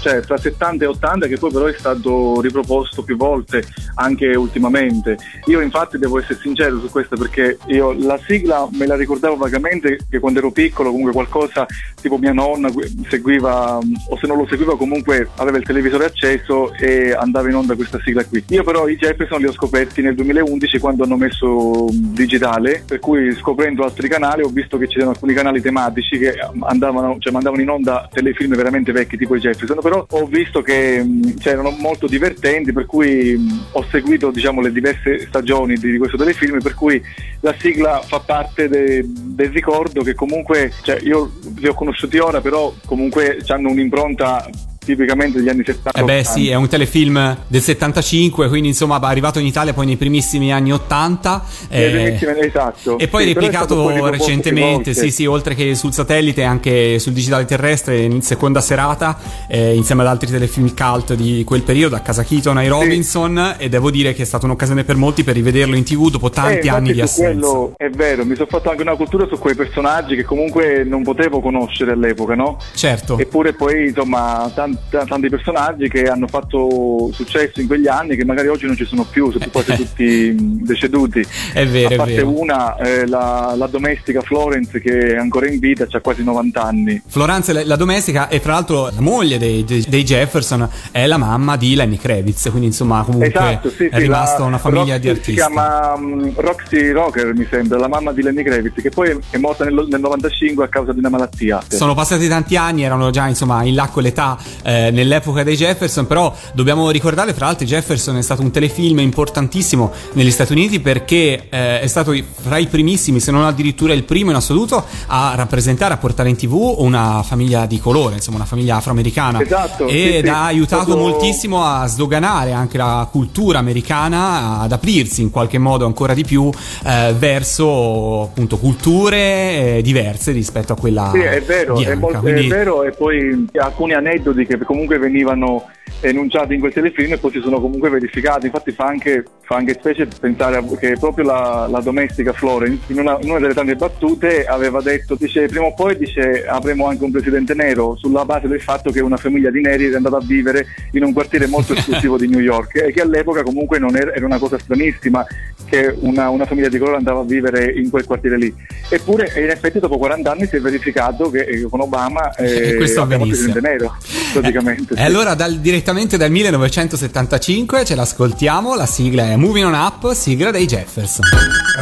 cioè 0.00 0.20
tra 0.20 0.36
70 0.36 0.84
e 0.84 0.86
80 0.86 1.26
che 1.26 1.38
poi 1.38 1.50
però 1.50 1.64
è 1.64 1.74
stato 1.76 2.40
riproposto 2.40 3.02
più 3.02 3.16
volte 3.16 3.64
anche 3.94 4.27
ultimamente. 4.34 5.16
Io 5.46 5.60
infatti 5.60 5.98
devo 5.98 6.18
essere 6.18 6.38
sincero 6.40 6.80
su 6.80 6.90
questo 6.90 7.16
perché 7.16 7.58
io 7.66 7.92
la 7.92 8.18
sigla 8.26 8.68
me 8.72 8.86
la 8.86 8.96
ricordavo 8.96 9.36
vagamente 9.36 9.98
che 10.08 10.18
quando 10.18 10.38
ero 10.38 10.50
piccolo 10.50 10.90
comunque 10.90 11.12
qualcosa 11.12 11.66
tipo 12.00 12.18
mia 12.18 12.32
nonna 12.32 12.70
seguiva 13.08 13.78
o 13.78 14.18
se 14.18 14.26
non 14.26 14.36
lo 14.36 14.46
seguiva 14.48 14.76
comunque 14.76 15.28
aveva 15.36 15.58
il 15.58 15.64
televisore 15.64 16.06
acceso 16.06 16.72
e 16.74 17.12
andava 17.12 17.48
in 17.48 17.54
onda 17.54 17.74
questa 17.74 18.00
sigla 18.04 18.24
qui. 18.24 18.42
Io 18.48 18.64
però 18.64 18.88
i 18.88 18.96
Jefferson 18.96 19.40
li 19.40 19.46
ho 19.46 19.52
scoperti 19.52 20.02
nel 20.02 20.14
2011 20.14 20.78
quando 20.78 21.04
hanno 21.04 21.16
messo 21.16 21.86
digitale, 21.90 22.82
per 22.86 22.98
cui 22.98 23.34
scoprendo 23.34 23.84
altri 23.84 24.08
canali 24.08 24.42
ho 24.42 24.48
visto 24.48 24.78
che 24.78 24.86
c'erano 24.86 25.10
alcuni 25.10 25.34
canali 25.34 25.60
tematici 25.60 26.18
che 26.18 26.34
andavano, 26.60 27.16
cioè 27.18 27.32
mandavano 27.32 27.62
in 27.62 27.70
onda 27.70 28.08
telefilm 28.12 28.54
veramente 28.54 28.92
vecchi 28.92 29.16
tipo 29.16 29.34
i 29.36 29.40
Jefferson, 29.40 29.78
però 29.80 30.04
ho 30.08 30.26
visto 30.26 30.62
che 30.62 31.02
mh, 31.02 31.38
cioè, 31.38 31.52
erano 31.52 31.70
molto 31.70 32.06
divertenti 32.06 32.72
per 32.72 32.86
cui 32.86 33.38
ho 33.72 33.84
seguito 33.90 34.17
diciamo 34.30 34.60
le 34.60 34.72
diverse 34.72 35.26
stagioni 35.26 35.76
di, 35.76 35.92
di 35.92 35.98
questo 35.98 36.16
telefilm 36.16 36.60
per 36.60 36.74
cui 36.74 37.02
la 37.40 37.54
sigla 37.58 38.02
fa 38.02 38.20
parte 38.20 38.68
de- 38.68 39.04
del 39.06 39.50
ricordo 39.50 40.02
che 40.02 40.14
comunque 40.14 40.72
cioè, 40.82 40.98
io 41.02 41.32
li 41.56 41.68
ho 41.68 41.74
conosciuti 41.74 42.18
ora 42.18 42.40
però 42.40 42.72
comunque 42.84 43.42
hanno 43.46 43.70
un'impronta 43.70 44.48
tipicamente 44.94 45.38
degli 45.38 45.48
anni 45.48 45.62
70 45.64 45.90
Eh 45.98 46.02
beh 46.04 46.20
80. 46.20 46.30
sì, 46.30 46.48
è 46.48 46.54
un 46.54 46.68
telefilm 46.68 47.36
del 47.46 47.60
75, 47.60 48.48
quindi 48.48 48.68
insomma 48.68 49.00
è 49.00 49.04
arrivato 49.04 49.38
in 49.38 49.46
Italia 49.46 49.72
poi 49.72 49.86
nei 49.86 49.96
primissimi 49.96 50.52
anni 50.52 50.72
80. 50.72 51.44
Nelle 51.68 51.86
eh, 51.86 51.90
primissime- 51.90 52.38
esatto. 52.40 52.98
E 52.98 53.08
poi 53.08 53.24
Sì, 53.26 53.32
replicato 53.34 53.74
poi 53.76 54.10
recentemente, 54.10 54.94
sì 54.94 55.10
sì, 55.10 55.26
oltre 55.26 55.54
che 55.54 55.74
sul 55.74 55.92
satellite 55.92 56.42
anche 56.42 56.98
sul 56.98 57.12
digitale 57.12 57.44
terrestre 57.44 57.98
in 58.00 58.22
seconda 58.22 58.60
serata, 58.60 59.18
eh, 59.48 59.74
insieme 59.74 60.02
ad 60.02 60.08
altri 60.08 60.30
telefilm 60.30 60.74
cult 60.74 61.14
di 61.14 61.42
quel 61.44 61.62
periodo, 61.62 61.96
a 61.96 62.00
casa 62.00 62.22
Keaton 62.24 62.56
ai 62.56 62.68
Robinson, 62.68 63.54
e 63.58 63.68
devo 63.68 63.90
dire 63.90 64.14
che 64.14 64.22
è 64.22 64.26
stata 64.26 64.46
un'occasione 64.46 64.84
per 64.84 64.96
molti 64.96 65.24
per 65.24 65.34
rivederlo 65.34 65.76
in 65.76 65.84
tv 65.84 66.10
dopo 66.10 66.26
Eh, 66.28 66.30
tanti 66.30 66.52
infatti 66.52 66.68
anni 66.68 66.92
di 66.92 67.00
assenza. 67.00 67.46
quello 67.46 67.72
è 67.76 67.88
vero, 67.90 68.24
mi 68.24 68.34
sono 68.34 68.48
fatto 68.48 68.70
anche 68.70 68.82
una 68.82 68.96
cultura 68.96 69.26
su 69.26 69.38
quei 69.38 69.54
personaggi 69.54 70.14
che 70.16 70.24
comunque 70.24 70.84
non 70.84 71.02
potevo 71.02 71.40
conoscere 71.40 71.92
all'epoca, 71.92 72.34
no? 72.34 72.58
Certo. 72.74 73.18
Eppure 73.18 73.52
poi 73.52 73.88
insomma 73.88 74.50
tanti, 74.54 74.77
tanti 74.88 75.28
personaggi 75.28 75.88
che 75.88 76.04
hanno 76.04 76.26
fatto 76.26 77.10
successo 77.12 77.60
in 77.60 77.66
quegli 77.66 77.86
anni 77.86 78.16
che 78.16 78.24
magari 78.24 78.48
oggi 78.48 78.66
non 78.66 78.76
ci 78.76 78.84
sono 78.84 79.04
più, 79.04 79.30
sono 79.30 79.46
quasi 79.50 79.74
tutti 79.76 80.34
deceduti. 80.62 81.24
È 81.52 81.66
vero, 81.66 81.94
A 81.94 81.96
parte 81.96 82.14
vero. 82.14 82.38
una, 82.40 82.76
eh, 82.76 83.06
la, 83.06 83.54
la 83.56 83.66
domestica 83.66 84.20
Florence 84.22 84.80
che 84.80 85.14
è 85.14 85.16
ancora 85.16 85.48
in 85.48 85.58
vita, 85.58 85.86
ha 85.90 86.00
quasi 86.00 86.22
90 86.22 86.62
anni. 86.62 87.02
Florence, 87.06 87.52
la, 87.52 87.64
la 87.64 87.76
domestica, 87.76 88.28
e 88.28 88.40
fra 88.40 88.52
l'altro 88.52 88.86
la 88.86 89.00
moglie 89.00 89.38
dei, 89.38 89.64
dei- 89.64 89.84
dei 89.88 90.04
Jefferson 90.04 90.68
è 90.90 91.06
la 91.06 91.16
mamma 91.16 91.56
di 91.56 91.74
Lenny 91.74 91.96
Kravitz, 91.96 92.48
quindi 92.50 92.66
insomma 92.66 93.02
comunque 93.02 93.28
esatto, 93.28 93.70
sì, 93.70 93.84
è 93.86 93.96
sì, 93.96 94.00
rimasta 94.00 94.42
una 94.42 94.58
famiglia 94.58 94.94
Roxy 94.94 95.00
di 95.00 95.08
artisti. 95.08 95.30
Si 95.30 95.36
chiama 95.36 95.96
mh, 95.96 96.32
Roxy 96.36 96.90
Rocker, 96.90 97.34
mi 97.34 97.46
sembra, 97.50 97.78
la 97.78 97.88
mamma 97.88 98.12
di 98.12 98.22
Lenny 98.22 98.42
Kravitz, 98.42 98.80
che 98.80 98.90
poi 98.90 99.16
è 99.30 99.36
morta 99.38 99.64
nel, 99.64 99.86
nel 99.88 100.00
95 100.00 100.64
a 100.64 100.68
causa 100.68 100.92
di 100.92 100.98
una 100.98 101.08
malattia. 101.08 101.60
Sono 101.68 101.94
passati 101.94 102.28
tanti 102.28 102.56
anni, 102.56 102.82
erano 102.82 103.10
già 103.10 103.26
insomma 103.26 103.62
in 103.64 103.74
là 103.74 103.88
con 103.88 104.02
l'età 104.02 104.36
eh, 104.62 104.90
nell'epoca 104.90 105.42
dei 105.42 105.56
Jefferson, 105.56 106.06
però 106.06 106.34
dobbiamo 106.52 106.90
ricordare, 106.90 107.32
fra 107.34 107.46
l'altro, 107.46 107.66
Jefferson 107.66 108.16
è 108.16 108.22
stato 108.22 108.42
un 108.42 108.50
telefilm 108.50 108.98
importantissimo 109.00 109.92
negli 110.12 110.30
Stati 110.30 110.52
Uniti 110.52 110.80
perché 110.80 111.46
eh, 111.48 111.80
è 111.80 111.86
stato 111.86 112.14
fra 112.40 112.58
i 112.58 112.66
primissimi, 112.66 113.20
se 113.20 113.30
non 113.30 113.44
addirittura 113.44 113.92
il 113.92 114.04
primo 114.04 114.30
in 114.30 114.36
assoluto, 114.36 114.84
a 115.06 115.32
rappresentare, 115.36 115.94
a 115.94 115.96
portare 115.96 116.28
in 116.28 116.36
tv 116.36 116.74
una 116.78 117.22
famiglia 117.22 117.66
di 117.66 117.78
colore, 117.78 118.16
insomma 118.16 118.36
una 118.36 118.46
famiglia 118.46 118.76
afroamericana. 118.76 119.40
Esatto, 119.40 119.86
Ed 119.86 120.14
sì, 120.14 120.20
sì. 120.22 120.28
ha 120.28 120.44
aiutato 120.44 120.84
Proprio- 120.84 121.08
moltissimo 121.08 121.64
a 121.64 121.86
sdoganare 121.86 122.52
anche 122.52 122.76
la 122.76 123.08
cultura 123.10 123.58
americana, 123.58 124.60
ad 124.60 124.72
aprirsi 124.72 125.22
in 125.22 125.30
qualche 125.30 125.58
modo 125.58 125.86
ancora 125.86 126.14
di 126.14 126.24
più 126.24 126.50
eh, 126.84 127.14
verso 127.18 128.22
appunto 128.22 128.58
culture 128.58 129.76
eh, 129.76 129.80
diverse 129.82 130.32
rispetto 130.32 130.72
a 130.72 130.76
quella 130.76 131.10
Sì, 131.12 131.20
è 131.20 131.42
vero, 131.42 131.74
bianca. 131.74 131.92
è, 131.92 131.94
molto, 131.96 132.18
Quindi- 132.20 132.46
è 132.46 132.48
vero 132.48 132.82
e 132.84 132.90
poi 132.92 133.46
alcuni 133.58 133.92
aneddoti 133.94 134.44
che 134.56 134.64
comunque 134.64 134.98
venivano 134.98 135.66
enunciati 136.00 136.54
in 136.54 136.60
quel 136.60 136.72
telefilm 136.72 137.12
e 137.12 137.18
poi 137.18 137.30
si 137.32 137.40
sono 137.40 137.60
comunque 137.60 137.90
verificati, 137.90 138.46
infatti 138.46 138.72
fa 138.72 138.84
anche, 138.84 139.24
fa 139.42 139.56
anche 139.56 139.74
specie 139.74 140.06
pensare 140.06 140.56
a- 140.56 140.64
che 140.78 140.96
proprio 140.98 141.24
la, 141.24 141.66
la 141.70 141.80
domestica 141.80 142.32
Florence 142.32 142.92
in 142.92 143.00
una, 143.00 143.18
in 143.20 143.30
una 143.30 143.40
delle 143.40 143.54
tante 143.54 143.76
battute 143.76 144.44
aveva 144.44 144.80
detto, 144.80 145.16
dice 145.18 145.46
prima 145.46 145.66
o 145.66 145.74
poi 145.74 145.96
dice 145.96 146.46
avremo 146.46 146.86
anche 146.86 147.04
un 147.04 147.10
presidente 147.10 147.54
nero 147.54 147.96
sulla 147.96 148.24
base 148.24 148.48
del 148.48 148.60
fatto 148.60 148.90
che 148.90 149.00
una 149.00 149.16
famiglia 149.16 149.50
di 149.50 149.60
neri 149.60 149.86
era 149.86 149.96
andata 149.96 150.16
a 150.16 150.24
vivere 150.24 150.66
in 150.92 151.04
un 151.04 151.12
quartiere 151.12 151.46
molto 151.46 151.72
esclusivo 151.78 152.16
di 152.16 152.28
New 152.28 152.40
York 152.40 152.76
e 152.76 152.92
che 152.92 153.00
all'epoca 153.00 153.42
comunque 153.42 153.78
non 153.78 153.96
era, 153.96 154.14
era 154.14 154.24
una 154.24 154.38
cosa 154.38 154.58
stranissima 154.58 155.24
che 155.68 155.94
una, 156.00 156.30
una 156.30 156.46
famiglia 156.46 156.68
di 156.68 156.78
colore 156.78 156.96
andava 156.96 157.20
a 157.20 157.24
vivere 157.24 157.72
in 157.72 157.90
quel 157.90 158.06
quartiere 158.06 158.38
lì. 158.38 158.54
Eppure 158.88 159.30
in 159.36 159.50
effetti 159.50 159.78
dopo 159.78 159.98
40 159.98 160.30
anni 160.30 160.46
si 160.46 160.56
è 160.56 160.60
verificato 160.60 161.30
che 161.30 161.40
eh, 161.40 161.62
con 161.62 161.80
Obama 161.80 162.34
eh, 162.36 162.76
questo 162.76 163.02
avvenisse. 163.02 163.50
presidente 163.50 163.60
nero, 163.60 163.96
praticamente. 164.40 164.94
E 164.94 164.96
sì. 164.96 165.02
allora 165.02 165.34
dal- 165.34 165.58
direttamente 165.58 166.16
dal 166.16 166.30
1975 166.30 167.84
ce 167.84 167.94
l'ascoltiamo, 167.94 168.74
la 168.74 168.86
sigla 168.86 169.24
è 169.24 169.36
Moving 169.36 169.66
On 169.66 169.74
Up, 169.74 170.12
sigla 170.12 170.50
dei 170.50 170.66
Jefferson. 170.66 171.24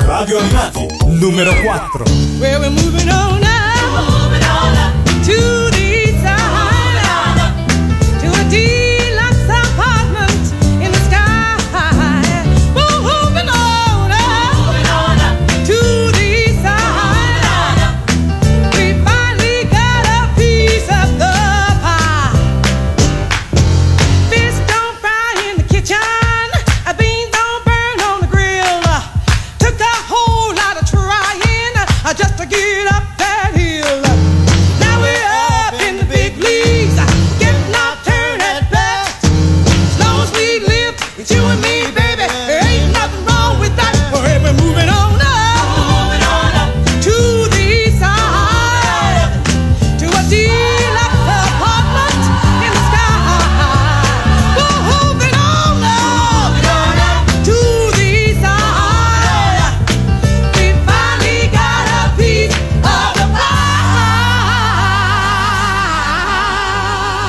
Radio 0.04 0.38
Animati, 0.38 0.86
numero 1.06 1.54
4. 1.62 2.04
Well, 2.38 2.60
we're 2.60 2.70
moving 2.70 3.10
on 3.10 3.38
now. 3.40 3.54
To 5.24 5.68
the 5.70 5.85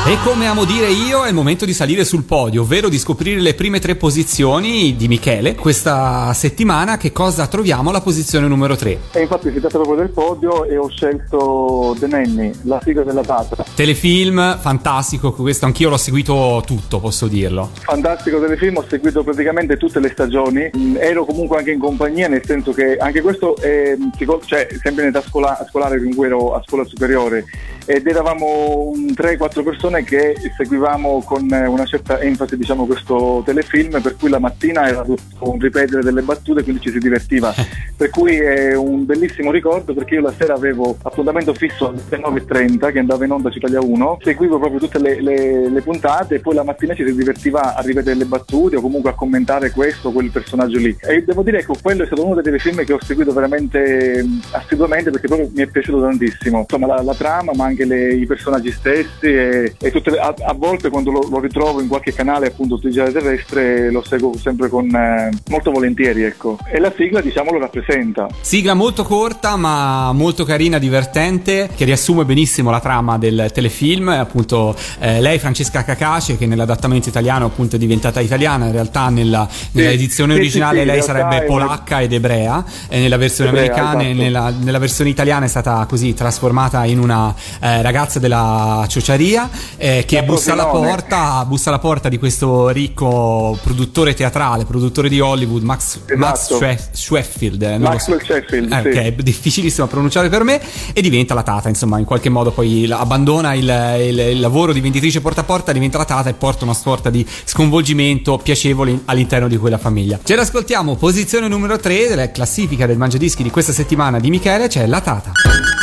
E 0.10 0.18
come 0.24 0.48
amo 0.48 0.64
dire 0.64 0.88
io, 0.88 1.26
è 1.26 1.28
il 1.28 1.34
momento 1.34 1.66
di 1.66 1.74
salire 1.74 2.06
sul 2.06 2.24
podio, 2.24 2.62
ovvero 2.62 2.88
di 2.88 2.98
scoprire 2.98 3.42
le 3.42 3.54
prime 3.56 3.80
tre 3.80 3.98
posizioni 3.98 4.96
di 4.96 5.10
Michele. 5.10 5.54
Questa 5.54 6.32
settimana 6.32 6.96
che 6.96 7.12
cosa 7.12 7.46
troviamo 7.48 7.90
alla 7.90 8.00
posizione 8.00 8.48
numero 8.48 8.78
3? 8.78 9.00
E 9.12 9.22
infatti 9.24 9.52
si 9.52 9.60
tratta 9.60 9.78
proprio 9.80 9.98
del 9.98 10.12
podio 10.12 10.64
e 10.64 10.78
ho 10.78 10.88
scelto 10.88 11.94
The 12.00 12.08
Nanny, 12.08 12.54
la 12.62 12.80
sigla 12.82 13.04
della 13.04 13.22
tata. 13.22 13.66
Telefilm 13.76 14.58
fantastico, 14.60 15.34
questo 15.34 15.66
anch'io 15.66 15.90
l'ho 15.90 15.98
seguito 15.98 16.64
tutto, 16.66 17.02
posso 17.02 17.28
dirlo. 17.28 17.72
Fantastico 17.82 18.40
telefilm, 18.40 18.78
ho 18.78 18.86
seguito 18.88 19.26
praticamente 19.26 19.76
tutte 19.76 20.00
le 20.00 20.10
stagioni, 20.10 20.70
Mm, 20.78 20.96
ero 20.98 21.26
comunque 21.26 21.58
anche 21.58 21.72
in 21.72 21.80
compagnia, 21.80 22.28
nel 22.30 22.46
senso 22.46 22.72
che 22.72 22.96
anche 22.96 23.22
questo 23.22 23.58
è 23.58 23.98
cioè, 24.46 24.68
sempre 24.82 25.04
in 25.04 25.10
età 25.10 25.22
scola- 25.22 25.66
scolare, 25.68 25.98
comunque 25.98 26.28
ero 26.28 26.54
a 26.54 26.64
scuola 26.66 26.86
superiore, 26.86 27.46
ed 27.88 28.06
eravamo 28.06 28.92
un 28.94 29.14
3-4 29.16 29.64
persone 29.64 30.04
che 30.04 30.36
seguivamo 30.58 31.24
con 31.24 31.50
eh, 31.50 31.66
una 31.68 31.86
certa 31.86 32.20
enfasi 32.20 32.58
diciamo, 32.58 32.86
questo 32.86 33.42
telefilm, 33.46 34.02
per 34.02 34.18
cui 34.18 34.30
la 34.30 34.40
mattina 34.40 34.90
era 34.90 35.04
tutto 35.04 35.50
un 35.50 35.58
ripetere 35.58 36.04
delle 36.04 36.22
battute, 36.22 36.64
quindi 36.64 36.82
ci 36.82 36.92
si 36.92 37.00
divertiva. 37.00 37.54
per 37.96 38.10
cui 38.10 38.36
è 38.36 38.76
un 38.76 39.06
bellissimo 39.06 39.52
ricordo 39.52 39.94
perché 39.94 40.16
io 40.16 40.22
la 40.22 40.34
sera 40.38 40.54
avevo 40.54 40.98
appuntamento 41.02 41.54
fisso 41.54 41.88
alle 41.88 42.02
9.30 42.10 42.92
che 42.92 43.00
andava 43.00 43.24
in 43.24 43.32
onda 43.32 43.50
su 43.50 43.58
Italia 43.58 43.82
1, 43.82 44.20
seguivo 44.22 44.60
proprio 44.60 44.80
tutte 44.80 45.00
le, 45.00 45.22
le- 45.22 45.70
le 45.70 45.82
puntate 45.82 46.36
e 46.36 46.40
poi 46.40 46.56
la 46.56 46.64
mattina 46.64 46.94
ci 46.94 47.06
si 47.06 47.16
divertiva 47.16 47.74
a 47.74 47.82
ripetere 47.82 48.16
le 48.18 48.26
battute 48.26 48.76
o 48.76 48.82
comunque 48.82 49.12
a 49.12 49.14
commentare 49.14 49.72
questo 49.72 50.10
o 50.10 50.12
quel 50.12 50.30
personaggio 50.30 50.78
lì. 50.78 50.94
E 51.00 51.24
devo 51.24 51.42
dire 51.42 51.64
che 51.64 51.74
quello 51.82 52.04
è 52.04 52.06
stato 52.06 52.26
uno 52.26 52.36
dei 52.36 52.44
telefilm 52.44 52.84
che 52.84 52.92
ho 52.92 53.02
seguito 53.02 53.32
veramente 53.32 54.26
assiduamente 54.52 55.10
perché 55.10 55.28
proprio 55.28 55.50
mi 55.54 55.62
è 55.62 55.68
piaciuto 55.68 56.02
tantissimo. 56.02 56.60
Insomma 56.60 56.88
la, 56.88 57.02
la 57.02 57.16
trama 57.16 57.54
ma 57.56 57.66
anche 57.66 57.77
le- 57.86 58.14
i 58.14 58.26
personaggi 58.26 58.72
stessi 58.72 59.26
e, 59.26 59.76
e 59.80 59.92
le- 60.04 60.20
a, 60.20 60.34
a 60.46 60.54
volte 60.54 60.90
quando 60.90 61.12
lo, 61.12 61.28
lo 61.30 61.40
ritrovo 61.40 61.82
in 61.82 61.88
qualche 61.88 62.14
canale 62.14 62.48
appunto 62.48 62.78
digitale 62.78 63.12
terrestre 63.12 63.92
lo 63.92 64.04
seguo 64.04 64.38
sempre 64.38 64.70
con 64.70 64.88
eh, 64.94 65.30
molto 65.50 65.72
volentieri 65.72 66.24
ecco. 66.24 66.58
E 66.72 66.80
la 66.80 66.92
sigla 66.96 67.22
diciamo 67.22 67.52
lo 67.52 67.60
rappresenta. 67.60 68.28
Sigla 68.42 68.74
molto 68.74 69.04
corta 69.04 69.56
ma 69.56 70.12
molto 70.14 70.44
carina, 70.44 70.78
divertente, 70.78 71.70
che 71.76 71.86
riassume 71.86 72.26
benissimo 72.26 72.72
la 72.72 72.80
trama 72.80 73.18
del 73.18 73.50
telefilm. 73.54 74.10
Appunto, 74.10 74.76
eh, 75.00 75.22
lei, 75.22 75.40
Francesca 75.40 75.84
Cacace, 75.84 76.38
che 76.38 76.46
nell'adattamento 76.46 77.10
italiano 77.10 77.46
appunto 77.46 77.76
è 77.76 77.80
diventata 77.80 78.20
italiana, 78.20 78.66
in 78.66 78.72
realtà 78.72 79.10
nella, 79.10 79.48
nella 79.72 79.92
edizione 79.92 80.34
sì, 80.34 80.40
sì, 80.40 80.46
originale 80.46 80.80
sì, 80.80 80.86
lei 80.86 81.02
sarebbe 81.02 81.44
polacca 81.44 82.02
ed 82.02 82.14
ebrea, 82.14 82.64
e 82.88 83.00
nella 83.00 83.18
versione 83.18 83.50
Ebrea, 83.50 83.66
americana 83.66 84.02
e 84.02 84.06
esatto. 84.10 84.22
nella, 84.22 84.50
nella 84.50 84.80
versione 84.80 85.10
italiana 85.10 85.46
è 85.46 85.50
stata 85.50 85.86
così 85.88 86.14
trasformata 86.14 86.86
in 86.86 87.00
una 87.00 87.34
eh, 87.78 87.82
ragazza 87.82 88.20
della 88.20 88.86
ciociaria 88.88 89.50
eh, 89.78 90.04
che 90.08 90.24
bussa 90.24 90.54
alla 90.54 90.66
porta, 90.68 91.44
bussa 91.46 91.70
alla 91.70 91.80
porta 91.80 92.10
di 92.10 92.18
questo 92.18 92.70
ricco 92.70 93.58
produttore 93.62 94.14
teatrale, 94.14 94.66
produttore 94.66 95.10
di 95.10 95.20
Hollywood, 95.20 95.64
Max, 95.64 96.00
Max 96.16 96.40
Esatto. 96.44 96.56
Schwe- 96.56 96.80
Schweffield. 96.92 97.62
eh, 97.62 97.78
lo 97.78 97.86
so. 97.86 97.92
Maxwell 97.92 98.22
Sheffield, 98.24 98.72
Eh, 98.72 98.82
sì. 98.82 98.88
ok, 98.88 98.96
è 99.04 99.12
difficilissimo 99.14 99.86
da 99.86 99.92
pronunciare 99.92 100.30
per 100.30 100.44
me 100.44 100.62
e 100.94 101.02
diventa 101.02 101.34
la 101.34 101.44
tata, 101.44 101.70
insomma, 101.70 102.00
in 102.00 102.06
qualche 102.06 102.30
modo 102.30 102.52
poi 102.52 102.90
abbandona 102.92 103.54
il, 103.54 103.64
il- 104.08 104.20
il 104.20 104.40
lavoro 104.40 104.74
di 104.74 104.80
venditrice 104.82 105.22
porta 105.22 105.42
a 105.42 105.44
porta, 105.44 105.72
diventa 105.72 105.98
la 105.98 106.06
tata 106.06 106.30
e 106.30 106.34
porta 106.34 106.64
una 106.64 106.74
sorta 106.74 107.10
di 107.10 107.26
sconvolgimento 107.46 108.38
piacevole 108.38 109.02
all'interno 109.06 109.48
di 109.48 109.58
quella 109.58 109.78
famiglia. 109.78 110.20
Ce 110.24 110.36
l'ascoltiamo, 110.36 110.96
posizione 110.96 111.48
numero 111.48 111.78
3 111.78 112.08
della 112.08 112.32
classifica 112.32 112.86
del 112.86 112.98
Mangiadischi 112.98 113.44
di 113.44 113.50
questa 113.52 113.74
settimana 113.74 114.20
di 114.20 114.30
Michele, 114.30 114.68
c'è 114.68 114.86
la 114.86 115.02
tata. 115.02 115.32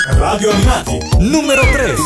Radio 0.07 0.51
Animati, 0.51 1.01
numero 1.19 1.63
3. 1.63 1.97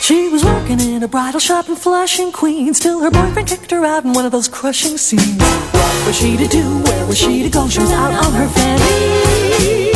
She 0.00 0.28
was 0.28 0.44
working 0.44 0.78
in 0.78 1.02
a 1.02 1.08
bridal 1.08 1.40
shop 1.40 1.68
in 1.68 1.74
Flushing, 1.74 2.30
Queens. 2.30 2.78
Till 2.78 3.00
her 3.00 3.10
boyfriend 3.10 3.48
kicked 3.48 3.72
her 3.72 3.84
out 3.84 4.04
in 4.04 4.12
one 4.12 4.24
of 4.24 4.30
those 4.30 4.46
crushing 4.46 4.96
scenes. 4.96 5.42
What 5.72 6.06
was 6.06 6.16
she 6.16 6.36
to 6.36 6.46
do? 6.46 6.62
Where 6.84 7.06
was 7.06 7.18
she 7.18 7.42
to 7.42 7.50
go? 7.50 7.68
She 7.68 7.80
was 7.80 7.90
out 7.90 8.12
on 8.12 8.32
her 8.32 8.46
fanny. 8.46 9.90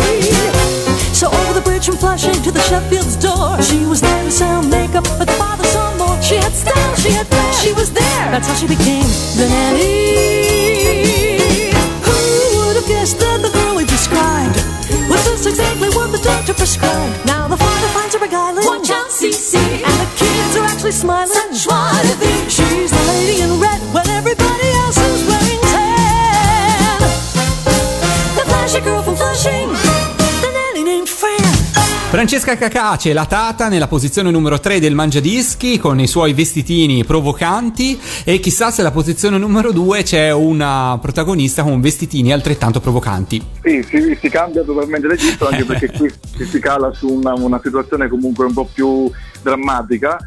So 1.14 1.28
over 1.28 1.52
the 1.52 1.62
bridge 1.62 1.86
from 1.86 1.98
Flushing 1.98 2.42
to 2.42 2.50
the 2.50 2.60
Sheffield's 2.62 3.14
door, 3.14 3.62
she 3.62 3.86
was 3.86 4.00
there 4.00 4.24
to 4.24 4.30
sell 4.32 4.60
makeup, 4.62 5.04
but 5.18 5.26
the 5.28 5.34
father 5.34 5.64
saw 5.66 5.94
more. 5.98 6.20
She 6.20 6.34
had 6.34 6.52
style, 6.52 6.96
she 6.96 7.10
had 7.10 7.28
flair, 7.28 7.52
she 7.52 7.72
was 7.74 7.92
there. 7.92 8.30
That's 8.32 8.48
how 8.48 8.54
she 8.54 8.66
became 8.66 9.06
the 9.38 9.46
nanny. 9.48 10.18
Who 12.02 12.18
would 12.58 12.74
have 12.74 12.88
guessed 12.88 13.20
that 13.20 13.40
the 13.40 13.50
girl 13.50 13.76
we 13.76 13.84
described 13.84 14.67
just 15.38 15.50
exactly 15.50 15.88
what 15.90 16.10
the 16.10 16.18
doctor 16.18 16.52
prescribed? 16.52 17.26
Now 17.26 17.46
the 17.46 17.56
father 17.56 17.88
finds 17.88 18.14
her 18.14 18.20
beguiling. 18.20 18.64
Watch 18.64 18.90
out, 18.90 19.08
CC. 19.08 19.54
And 19.86 19.94
the 20.02 20.08
kids 20.16 20.56
are 20.56 20.64
actually 20.64 20.92
smiling. 20.92 21.28
Vivre. 21.52 22.50
She's 22.50 22.90
the 22.90 23.17
Francesca 32.18 32.56
Cacace, 32.56 33.12
la 33.12 33.26
Tata, 33.26 33.68
nella 33.68 33.86
posizione 33.86 34.32
numero 34.32 34.58
3 34.58 34.80
del 34.80 34.92
Mangiadischi 34.92 35.78
con 35.78 36.00
i 36.00 36.08
suoi 36.08 36.32
vestitini 36.32 37.04
provocanti 37.04 37.96
e 38.24 38.40
chissà 38.40 38.72
se 38.72 38.80
alla 38.80 38.90
posizione 38.90 39.38
numero 39.38 39.70
2 39.70 40.02
c'è 40.02 40.32
una 40.32 40.98
protagonista 41.00 41.62
con 41.62 41.80
vestitini 41.80 42.32
altrettanto 42.32 42.80
provocanti. 42.80 43.40
Sì, 43.62 43.84
si, 43.84 44.18
si 44.20 44.28
cambia 44.30 44.64
totalmente 44.64 45.06
registro 45.06 45.46
anche 45.46 45.62
perché 45.64 45.92
qui 45.92 46.12
si, 46.36 46.44
si 46.44 46.58
cala 46.58 46.92
su 46.92 47.06
una, 47.06 47.34
una 47.34 47.60
situazione 47.62 48.08
comunque 48.08 48.46
un 48.46 48.52
po' 48.52 48.68
più 48.74 49.08
drammatica. 49.40 50.18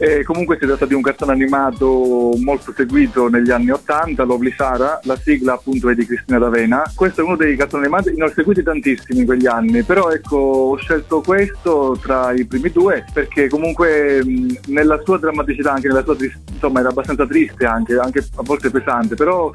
E 0.00 0.22
comunque 0.22 0.56
si 0.60 0.66
tratta 0.66 0.86
di 0.86 0.94
un 0.94 1.02
cartone 1.02 1.32
animato 1.32 2.32
molto 2.36 2.72
seguito 2.72 3.28
negli 3.28 3.50
anni 3.50 3.70
80, 3.70 4.22
Lovely 4.22 4.52
Sara, 4.56 5.00
la 5.02 5.16
sigla 5.16 5.54
appunto 5.54 5.88
è 5.88 5.94
di 5.94 6.06
Cristina 6.06 6.38
D'Avena. 6.38 6.84
Questo 6.94 7.20
è 7.20 7.24
uno 7.24 7.34
dei 7.34 7.56
cartoni 7.56 7.84
animati, 7.84 8.14
ne 8.14 8.24
ho 8.24 8.32
seguiti 8.32 8.62
tantissimi 8.62 9.20
in 9.20 9.26
quegli 9.26 9.46
anni, 9.46 9.82
però 9.82 10.10
ecco 10.10 10.36
ho 10.36 10.76
scelto 10.76 11.20
questo 11.20 11.98
tra 12.00 12.32
i 12.32 12.44
primi 12.44 12.70
due 12.70 13.04
perché 13.12 13.48
comunque 13.48 14.24
mh, 14.24 14.58
nella 14.66 15.00
sua 15.04 15.18
drammaticità, 15.18 15.72
anche 15.72 15.88
nella 15.88 16.04
sua 16.04 16.16
insomma 16.48 16.78
era 16.78 16.90
abbastanza 16.90 17.26
triste 17.26 17.66
anche, 17.66 17.96
anche 17.96 18.20
a 18.20 18.42
volte 18.42 18.70
pesante, 18.70 19.16
però 19.16 19.50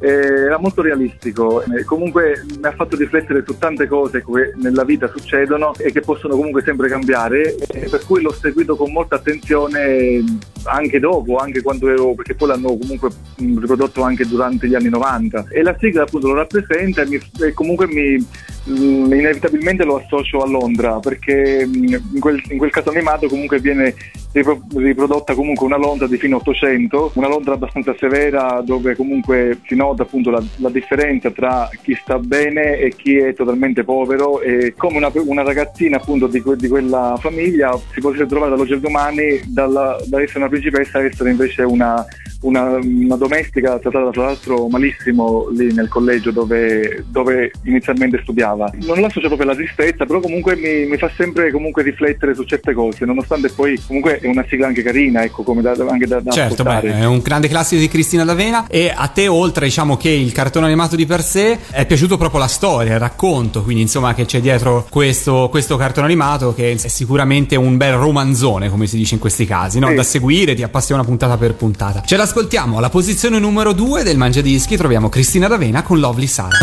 eh, 0.00 0.08
era 0.08 0.58
molto 0.58 0.82
realistico, 0.82 1.62
Eh, 1.62 1.84
comunque 1.84 2.44
mi 2.46 2.66
ha 2.66 2.72
fatto 2.72 2.96
riflettere 2.96 3.44
su 3.46 3.58
tante 3.58 3.86
cose 3.86 4.24
che 4.24 4.52
nella 4.56 4.84
vita 4.84 5.08
succedono 5.08 5.74
e 5.76 5.92
che 5.92 6.00
possono 6.00 6.34
comunque 6.34 6.62
sempre 6.62 6.88
cambiare, 6.88 7.54
eh, 7.54 7.88
per 7.88 8.04
cui 8.06 8.22
l'ho 8.22 8.32
seguito 8.32 8.76
con 8.76 8.92
molta 8.92 9.16
attenzione 9.16 10.24
anche 10.64 10.98
dopo, 10.98 11.36
anche 11.36 11.62
quando 11.62 11.88
ero, 11.88 12.14
perché 12.14 12.34
poi 12.34 12.48
l'hanno 12.48 12.76
comunque 12.76 13.10
mh, 13.36 13.58
riprodotto 13.60 14.02
anche 14.02 14.26
durante 14.26 14.66
gli 14.68 14.74
anni 14.74 14.88
90 14.88 15.46
e 15.50 15.62
la 15.62 15.76
sigla 15.78 16.02
appunto 16.02 16.28
lo 16.28 16.34
rappresenta 16.34 17.02
e, 17.02 17.06
mi- 17.06 17.20
e 17.42 17.52
comunque 17.52 17.86
mi, 17.86 18.16
mh, 18.16 19.12
inevitabilmente 19.12 19.84
lo 19.84 19.96
associo 19.96 20.42
a 20.42 20.46
Londra 20.48 20.98
perché 21.00 21.66
mh, 21.66 22.00
in 22.14 22.20
quel, 22.20 22.42
in 22.50 22.58
quel 22.58 22.70
caso 22.70 22.90
animato 22.90 23.26
comunque 23.28 23.58
viene 23.60 23.94
ripro- 24.32 24.62
riprodotta 24.74 25.34
comunque 25.34 25.66
una 25.66 25.76
Londra 25.78 26.06
di 26.06 26.16
fine 26.18 26.34
800, 26.34 27.12
una 27.14 27.28
Londra 27.28 27.54
abbastanza 27.54 27.94
severa 27.98 28.62
dove 28.64 28.94
comunque 28.96 29.58
si 29.66 29.74
nota 29.74 30.02
appunto 30.02 30.30
la, 30.30 30.42
la 30.56 30.70
differenza 30.70 31.30
tra 31.30 31.68
chi 31.82 31.96
sta 32.00 32.18
bene 32.18 32.78
e 32.78 32.94
chi 32.94 33.16
è 33.16 33.34
totalmente 33.34 33.82
povero. 33.84 34.40
E 34.40 34.74
come 34.76 34.98
una, 34.98 35.10
una 35.14 35.42
ragazzina 35.42 35.96
appunto 35.96 36.26
di, 36.26 36.40
que- 36.40 36.56
di 36.56 36.68
quella 36.68 37.16
famiglia 37.18 37.76
si 37.92 38.00
potesse 38.00 38.26
trovare 38.26 38.50
dall'oggi 38.50 38.72
al 38.74 38.80
domani 38.80 39.40
dalla- 39.46 39.98
da 40.06 40.20
essere 40.22 40.40
una 40.40 40.48
principessa 40.50 40.98
a 40.98 41.04
essere 41.04 41.30
invece 41.30 41.62
una, 41.62 42.04
una, 42.42 42.78
una 42.82 43.16
domestica 43.16 43.78
trattata 43.78 44.10
tra 44.10 44.24
l'altro 44.24 44.68
malissimo 44.68 45.48
lì 45.50 45.72
nel 45.72 45.88
collegio 45.88 46.30
dove, 46.30 47.04
dove 47.08 47.50
inizialmente 47.64 48.20
studiava. 48.22 48.70
Non 48.82 49.00
l'associo 49.00 49.28
proprio 49.28 49.48
alla 49.48 49.56
tristezza, 49.56 50.04
però 50.04 50.20
comunque 50.20 50.56
mi, 50.56 50.86
mi 50.86 50.96
fa 50.96 51.10
sempre 51.16 51.50
comunque 51.50 51.82
riflettere 51.82 52.34
su 52.34 52.44
certe 52.44 52.72
cose, 52.72 53.04
nonostante 53.04 53.50
poi 53.50 53.80
comunque 53.86 54.18
è 54.18 54.26
una 54.26 54.44
sigla 54.48 54.66
anche 54.66 54.82
carina, 54.82 55.22
ecco, 55.22 55.42
come 55.42 55.62
da, 55.62 55.74
anche 55.88 56.06
da, 56.06 56.20
da 56.20 56.30
Certo, 56.30 56.62
beh, 56.62 56.80
è 56.80 57.04
un 57.06 57.20
grande 57.20 57.48
classico 57.48 57.80
di 57.80 57.88
Cristina 57.88 58.24
D'Avena 58.24 58.66
e 58.68 58.92
a 58.94 59.06
te 59.08 59.28
oltre 59.28 59.66
diciamo 59.66 59.96
che 59.96 60.10
il 60.10 60.32
cartone 60.32 60.66
animato 60.66 60.96
di 60.96 61.06
per 61.06 61.22
sé 61.22 61.58
è 61.70 61.86
piaciuto 61.86 62.16
proprio 62.16 62.40
la 62.40 62.48
storia, 62.48 62.94
il 62.94 62.98
racconto, 62.98 63.62
quindi 63.62 63.82
insomma 63.82 64.14
che 64.14 64.24
c'è 64.24 64.40
dietro 64.40 64.86
questo, 64.88 65.48
questo 65.50 65.76
cartone 65.76 66.06
animato 66.06 66.54
che 66.54 66.72
è 66.72 66.76
sicuramente 66.76 67.56
un 67.56 67.76
bel 67.76 67.94
romanzone 67.94 68.68
come 68.68 68.86
si 68.86 68.96
dice 68.96 69.14
in 69.14 69.20
questi 69.20 69.44
casi, 69.44 69.78
no? 69.78 69.88
Sì. 69.88 69.94
da 69.94 70.02
seguire, 70.02 70.39
ti 70.44 70.62
appassiona 70.62 71.04
puntata 71.04 71.36
per 71.36 71.54
puntata. 71.54 72.02
Ce 72.04 72.16
l'ascoltiamo, 72.16 72.78
alla 72.78 72.90
posizione 72.90 73.38
numero 73.38 73.72
2 73.72 74.02
del 74.02 74.16
Mangiadischi 74.16 74.76
troviamo 74.76 75.08
Cristina 75.08 75.48
D'Avena 75.48 75.82
con 75.82 75.98
Lovely 75.98 76.26
Sara. 76.26 76.56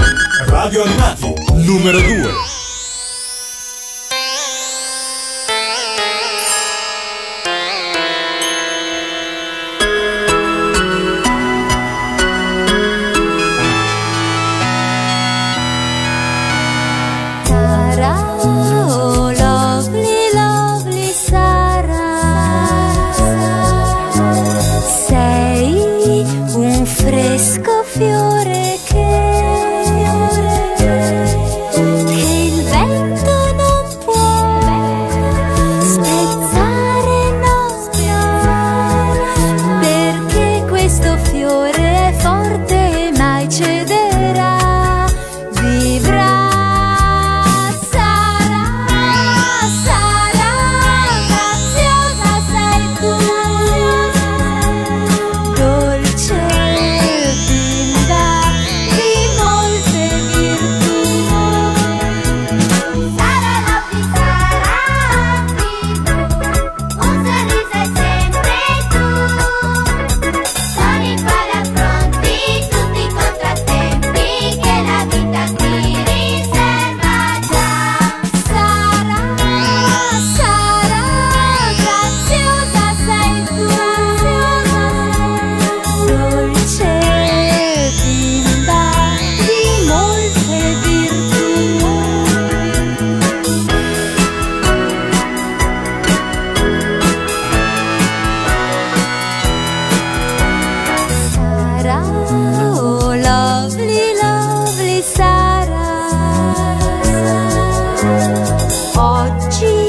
Radio 0.47 0.83
Animati, 0.83 1.33
numero 1.63 1.99
2. 1.99 2.66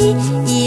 и. 0.08 0.57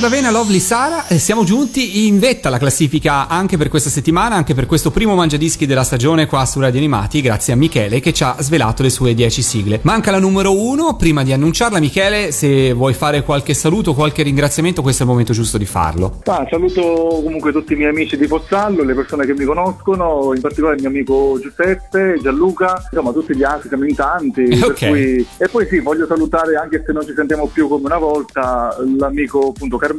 d'Avena, 0.00 0.30
Lovely 0.30 0.60
Sara, 0.60 1.06
eh, 1.08 1.18
siamo 1.18 1.44
giunti 1.44 2.06
in 2.06 2.18
vetta 2.18 2.48
alla 2.48 2.58
classifica 2.58 3.28
anche 3.28 3.56
per 3.58 3.68
questa 3.68 3.90
settimana, 3.90 4.34
anche 4.34 4.54
per 4.54 4.64
questo 4.66 4.90
primo 4.90 5.14
mangiadischi 5.14 5.66
della 5.66 5.82
stagione 5.84 6.26
qua 6.26 6.46
su 6.46 6.58
Radio 6.58 6.78
Animati, 6.78 7.20
grazie 7.20 7.52
a 7.52 7.56
Michele 7.56 8.00
che 8.00 8.12
ci 8.14 8.22
ha 8.24 8.34
svelato 8.40 8.82
le 8.82 8.88
sue 8.90 9.12
10 9.14 9.42
sigle. 9.42 9.78
Manca 9.82 10.10
la 10.10 10.18
numero 10.18 10.58
1, 10.58 10.96
prima 10.96 11.22
di 11.22 11.32
annunciarla 11.34 11.78
Michele, 11.80 12.32
se 12.32 12.72
vuoi 12.72 12.94
fare 12.94 13.22
qualche 13.22 13.52
saluto, 13.52 13.92
qualche 13.94 14.22
ringraziamento, 14.22 14.80
questo 14.80 15.02
è 15.02 15.04
il 15.04 15.10
momento 15.10 15.32
giusto 15.34 15.58
di 15.58 15.66
farlo. 15.66 16.20
Ah, 16.24 16.46
saluto 16.48 17.20
comunque 17.22 17.52
tutti 17.52 17.74
i 17.74 17.76
miei 17.76 17.90
amici 17.90 18.16
di 18.16 18.26
Pozzallo, 18.26 18.82
le 18.82 18.94
persone 18.94 19.26
che 19.26 19.34
mi 19.34 19.44
conoscono, 19.44 20.32
in 20.34 20.40
particolare 20.40 20.76
il 20.76 20.80
mio 20.82 20.90
amico 20.90 21.38
Giuseppe, 21.42 22.18
Gianluca, 22.22 22.82
insomma 22.90 23.12
tutti 23.12 23.36
gli 23.36 23.42
altri, 23.44 23.68
siamo 23.68 23.84
in 23.84 23.94
tanti. 23.94 24.44
per 24.48 24.64
Ok. 24.70 24.88
cui- 24.88 25.26
E 25.36 25.48
poi 25.48 25.66
sì, 25.68 25.78
voglio 25.80 26.06
salutare 26.06 26.56
anche 26.56 26.82
se 26.86 26.92
non 26.92 27.04
ci 27.06 27.12
sentiamo 27.14 27.46
più 27.46 27.68
come 27.68 27.84
una 27.84 27.98
volta 27.98 28.74
l'amico 28.98 29.48
appunto 29.48 29.76
Carmelo 29.76 29.98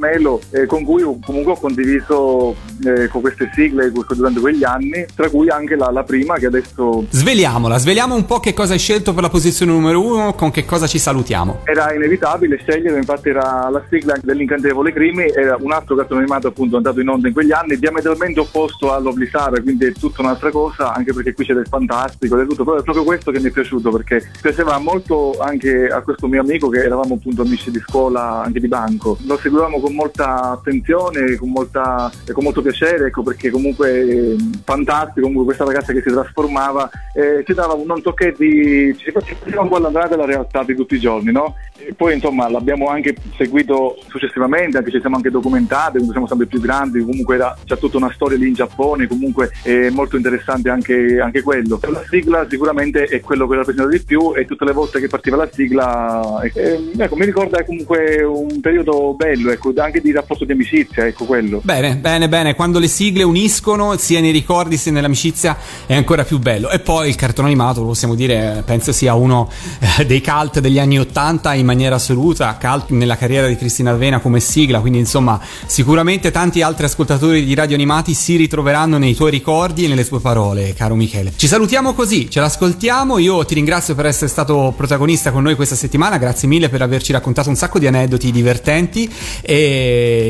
eh, 0.51 0.65
con 0.65 0.83
cui 0.83 1.03
comunque 1.23 1.53
ho 1.53 1.59
condiviso 1.59 2.55
eh, 2.85 3.07
con 3.07 3.21
queste 3.21 3.49
sigle 3.53 3.91
durante 3.91 4.39
quegli 4.39 4.63
anni, 4.63 5.05
tra 5.15 5.29
cui 5.29 5.49
anche 5.49 5.75
la, 5.75 5.91
la 5.91 6.03
prima 6.03 6.35
che 6.35 6.47
adesso 6.47 7.05
Sveliamola, 7.09 7.77
sveliamo 7.77 8.15
un 8.15 8.25
po' 8.25 8.39
che 8.39 8.53
cosa 8.53 8.73
hai 8.73 8.79
scelto 8.79 9.13
per 9.13 9.23
la 9.23 9.29
posizione 9.29 9.71
numero 9.71 10.03
1, 10.03 10.33
con 10.33 10.51
che 10.51 10.65
cosa 10.65 10.87
ci 10.87 10.97
salutiamo. 10.97 11.61
Era 11.65 11.93
inevitabile 11.93 12.57
scegliere, 12.57 12.97
infatti 12.97 13.29
era 13.29 13.69
la 13.69 13.83
sigla 13.89 14.15
dell'Incantevole 14.21 14.91
Crimi, 14.91 15.25
era 15.29 15.57
un 15.59 15.71
altro 15.71 15.95
cartone 15.95 16.21
animato 16.21 16.47
appunto 16.47 16.77
andato 16.77 16.99
in 16.99 17.07
onda 17.07 17.27
in 17.27 17.33
quegli 17.33 17.51
anni, 17.51 17.77
diametralmente 17.77 18.39
opposto 18.39 18.93
all'Obli 18.93 19.27
Sara, 19.27 19.61
quindi 19.61 19.85
è 19.85 19.91
tutta 19.91 20.21
un'altra 20.21 20.51
cosa, 20.51 20.93
anche 20.93 21.13
perché 21.13 21.33
qui 21.33 21.45
c'è 21.45 21.53
del 21.53 21.67
fantastico, 21.67 22.35
del 22.35 22.47
tutto, 22.47 22.63
però 22.63 22.77
è 22.77 22.83
proprio 22.83 23.03
questo 23.03 23.31
che 23.31 23.39
mi 23.39 23.49
è 23.49 23.51
piaciuto, 23.51 23.91
perché 23.91 24.29
piaceva 24.41 24.77
molto 24.77 25.37
anche 25.39 25.87
a 25.87 26.01
questo 26.01 26.27
mio 26.27 26.41
amico 26.41 26.69
che 26.69 26.83
eravamo 26.83 27.15
appunto 27.15 27.41
amici 27.41 27.71
di 27.71 27.79
scuola, 27.85 28.41
anche 28.43 28.59
di 28.59 28.67
banco. 28.67 29.17
Lo 29.25 29.37
seguivamo 29.37 29.79
con 29.81 29.93
molta 29.93 30.51
attenzione, 30.51 31.35
con, 31.35 31.49
molta, 31.49 32.11
con 32.31 32.43
molto 32.43 32.61
piacere, 32.61 33.07
ecco 33.07 33.23
perché 33.23 33.49
comunque 33.49 34.01
eh, 34.01 34.35
fantastico, 34.63 35.21
comunque 35.21 35.45
questa 35.45 35.65
ragazza 35.65 35.91
che 35.91 36.01
si 36.01 36.09
trasformava, 36.09 36.89
eh, 37.13 37.43
ci 37.45 37.53
dava 37.53 37.73
un 37.73 37.85
non 37.85 38.01
tocché 38.01 38.33
di... 38.37 38.95
ci 38.97 39.11
faceva 39.11 39.61
un 39.61 39.69
dalla 39.91 40.25
realtà 40.25 40.63
di 40.63 40.75
tutti 40.75 40.95
i 40.95 40.99
giorni, 40.99 41.31
no? 41.31 41.55
E 41.77 41.93
poi 41.93 42.13
insomma 42.13 42.47
l'abbiamo 42.49 42.87
anche 42.87 43.15
seguito 43.35 43.97
successivamente, 44.07 44.77
anche 44.77 44.91
ci 44.91 44.99
siamo 44.99 45.15
anche 45.15 45.31
documentati, 45.31 45.99
siamo 46.11 46.27
sempre 46.27 46.45
più 46.45 46.59
grandi, 46.59 47.03
comunque 47.03 47.35
era, 47.35 47.57
c'è 47.65 47.77
tutta 47.77 47.97
una 47.97 48.11
storia 48.13 48.37
lì 48.37 48.47
in 48.47 48.53
Giappone, 48.53 49.07
comunque 49.07 49.51
è 49.63 49.89
molto 49.89 50.17
interessante 50.17 50.69
anche, 50.69 51.19
anche 51.19 51.41
quello. 51.41 51.79
La 51.81 52.03
sigla 52.07 52.47
sicuramente 52.47 53.05
è 53.05 53.19
quello 53.19 53.47
che 53.47 53.55
rappresenta 53.55 53.89
di 53.89 54.01
più 54.03 54.33
e 54.35 54.45
tutte 54.45 54.65
le 54.65 54.73
volte 54.73 54.99
che 54.99 55.07
partiva 55.07 55.37
la 55.37 55.49
sigla, 55.51 56.41
eh, 56.53 56.91
ecco, 56.97 57.15
mi 57.15 57.25
ricorda 57.25 57.63
comunque 57.63 58.21
un 58.23 58.59
periodo 58.61 59.13
bello, 59.15 59.51
ecco, 59.51 59.70
anche 59.79 60.01
di 60.01 60.11
rapporto 60.11 60.45
di 60.45 60.51
amicizia, 60.51 61.05
ecco 61.05 61.25
quello. 61.25 61.61
Bene, 61.63 61.95
bene, 61.95 62.27
bene, 62.27 62.55
quando 62.55 62.79
le 62.79 62.87
sigle 62.87 63.23
uniscono 63.23 63.97
sia 63.97 64.19
nei 64.19 64.31
ricordi 64.31 64.77
sia 64.77 64.91
nell'amicizia 64.91 65.57
è 65.85 65.95
ancora 65.95 66.23
più 66.23 66.39
bello. 66.39 66.69
E 66.69 66.79
poi 66.79 67.09
il 67.09 67.15
cartone 67.15 67.47
animato, 67.47 67.83
possiamo 67.83 68.15
dire, 68.15 68.63
penso 68.65 68.91
sia 68.91 69.13
uno 69.13 69.49
eh, 69.97 70.05
dei 70.05 70.21
cult 70.21 70.59
degli 70.59 70.79
anni 70.79 70.99
80 70.99 71.53
in 71.53 71.65
maniera 71.65 71.95
assoluta, 71.95 72.57
cult 72.59 72.89
nella 72.89 73.15
carriera 73.15 73.47
di 73.47 73.55
Cristina 73.55 73.91
Avena 73.91 74.19
come 74.19 74.39
sigla, 74.39 74.79
quindi 74.79 74.99
insomma 74.99 75.39
sicuramente 75.65 76.31
tanti 76.31 76.61
altri 76.61 76.85
ascoltatori 76.85 77.43
di 77.43 77.53
radio 77.53 77.75
animati 77.75 78.13
si 78.13 78.35
ritroveranno 78.35 78.97
nei 78.97 79.15
tuoi 79.15 79.31
ricordi 79.31 79.85
e 79.85 79.87
nelle 79.87 80.05
tue 80.05 80.19
parole, 80.19 80.73
caro 80.73 80.95
Michele. 80.95 81.33
Ci 81.35 81.47
salutiamo 81.47 81.93
così, 81.93 82.29
ce 82.29 82.39
l'ascoltiamo, 82.39 83.17
io 83.17 83.45
ti 83.45 83.53
ringrazio 83.53 83.95
per 83.95 84.05
essere 84.05 84.29
stato 84.29 84.73
protagonista 84.75 85.31
con 85.31 85.43
noi 85.43 85.55
questa 85.55 85.75
settimana, 85.75 86.17
grazie 86.17 86.47
mille 86.47 86.69
per 86.69 86.81
averci 86.81 87.11
raccontato 87.11 87.49
un 87.49 87.55
sacco 87.55 87.79
di 87.79 87.87
aneddoti 87.87 88.31
divertenti 88.31 89.11
e 89.41 89.60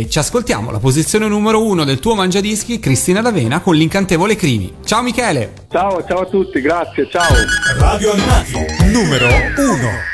ci 0.10 0.20
ascoltiamo 0.20 0.72
la 0.72 0.80
posizione 0.80 1.28
numero 1.28 1.64
uno 1.64 1.84
del 1.84 2.00
tuo 2.00 2.16
mangiadischi, 2.16 2.80
Cristina 2.80 3.22
D'Avena 3.22 3.60
con 3.62 3.76
l'incantevole 3.76 4.36
Crimi. 4.36 4.74
Ciao 4.84 5.02
Michele! 5.02 5.54
Ciao, 5.70 6.04
ciao 6.06 6.22
a 6.22 6.26
tutti, 6.26 6.62
grazie, 6.62 7.08
ciao. 7.10 7.34
Radio 7.78 8.12
Animati, 8.12 8.92
numero 8.92 9.28
1. 9.28 10.11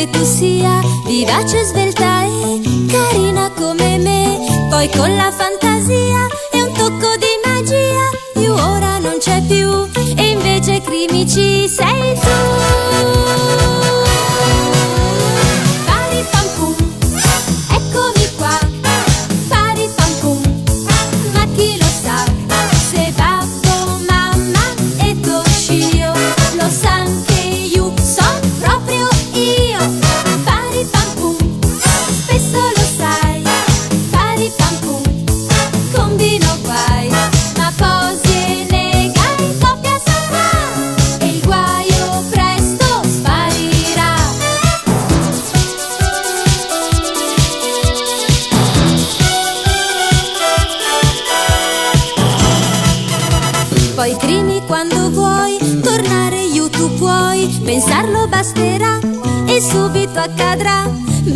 Che 0.00 0.08
tu 0.08 0.24
sia 0.24 0.80
vivace, 1.04 1.62
svelta 1.64 2.22
e 2.24 2.86
carina 2.88 3.50
come 3.50 3.98
me. 3.98 4.38
Poi 4.70 4.88
con 4.96 5.14
la 5.14 5.30
fantasia 5.30 6.26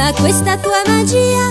Ma 0.04 0.12
questa 0.12 0.58
tua 0.58 0.82
magia, 0.86 1.50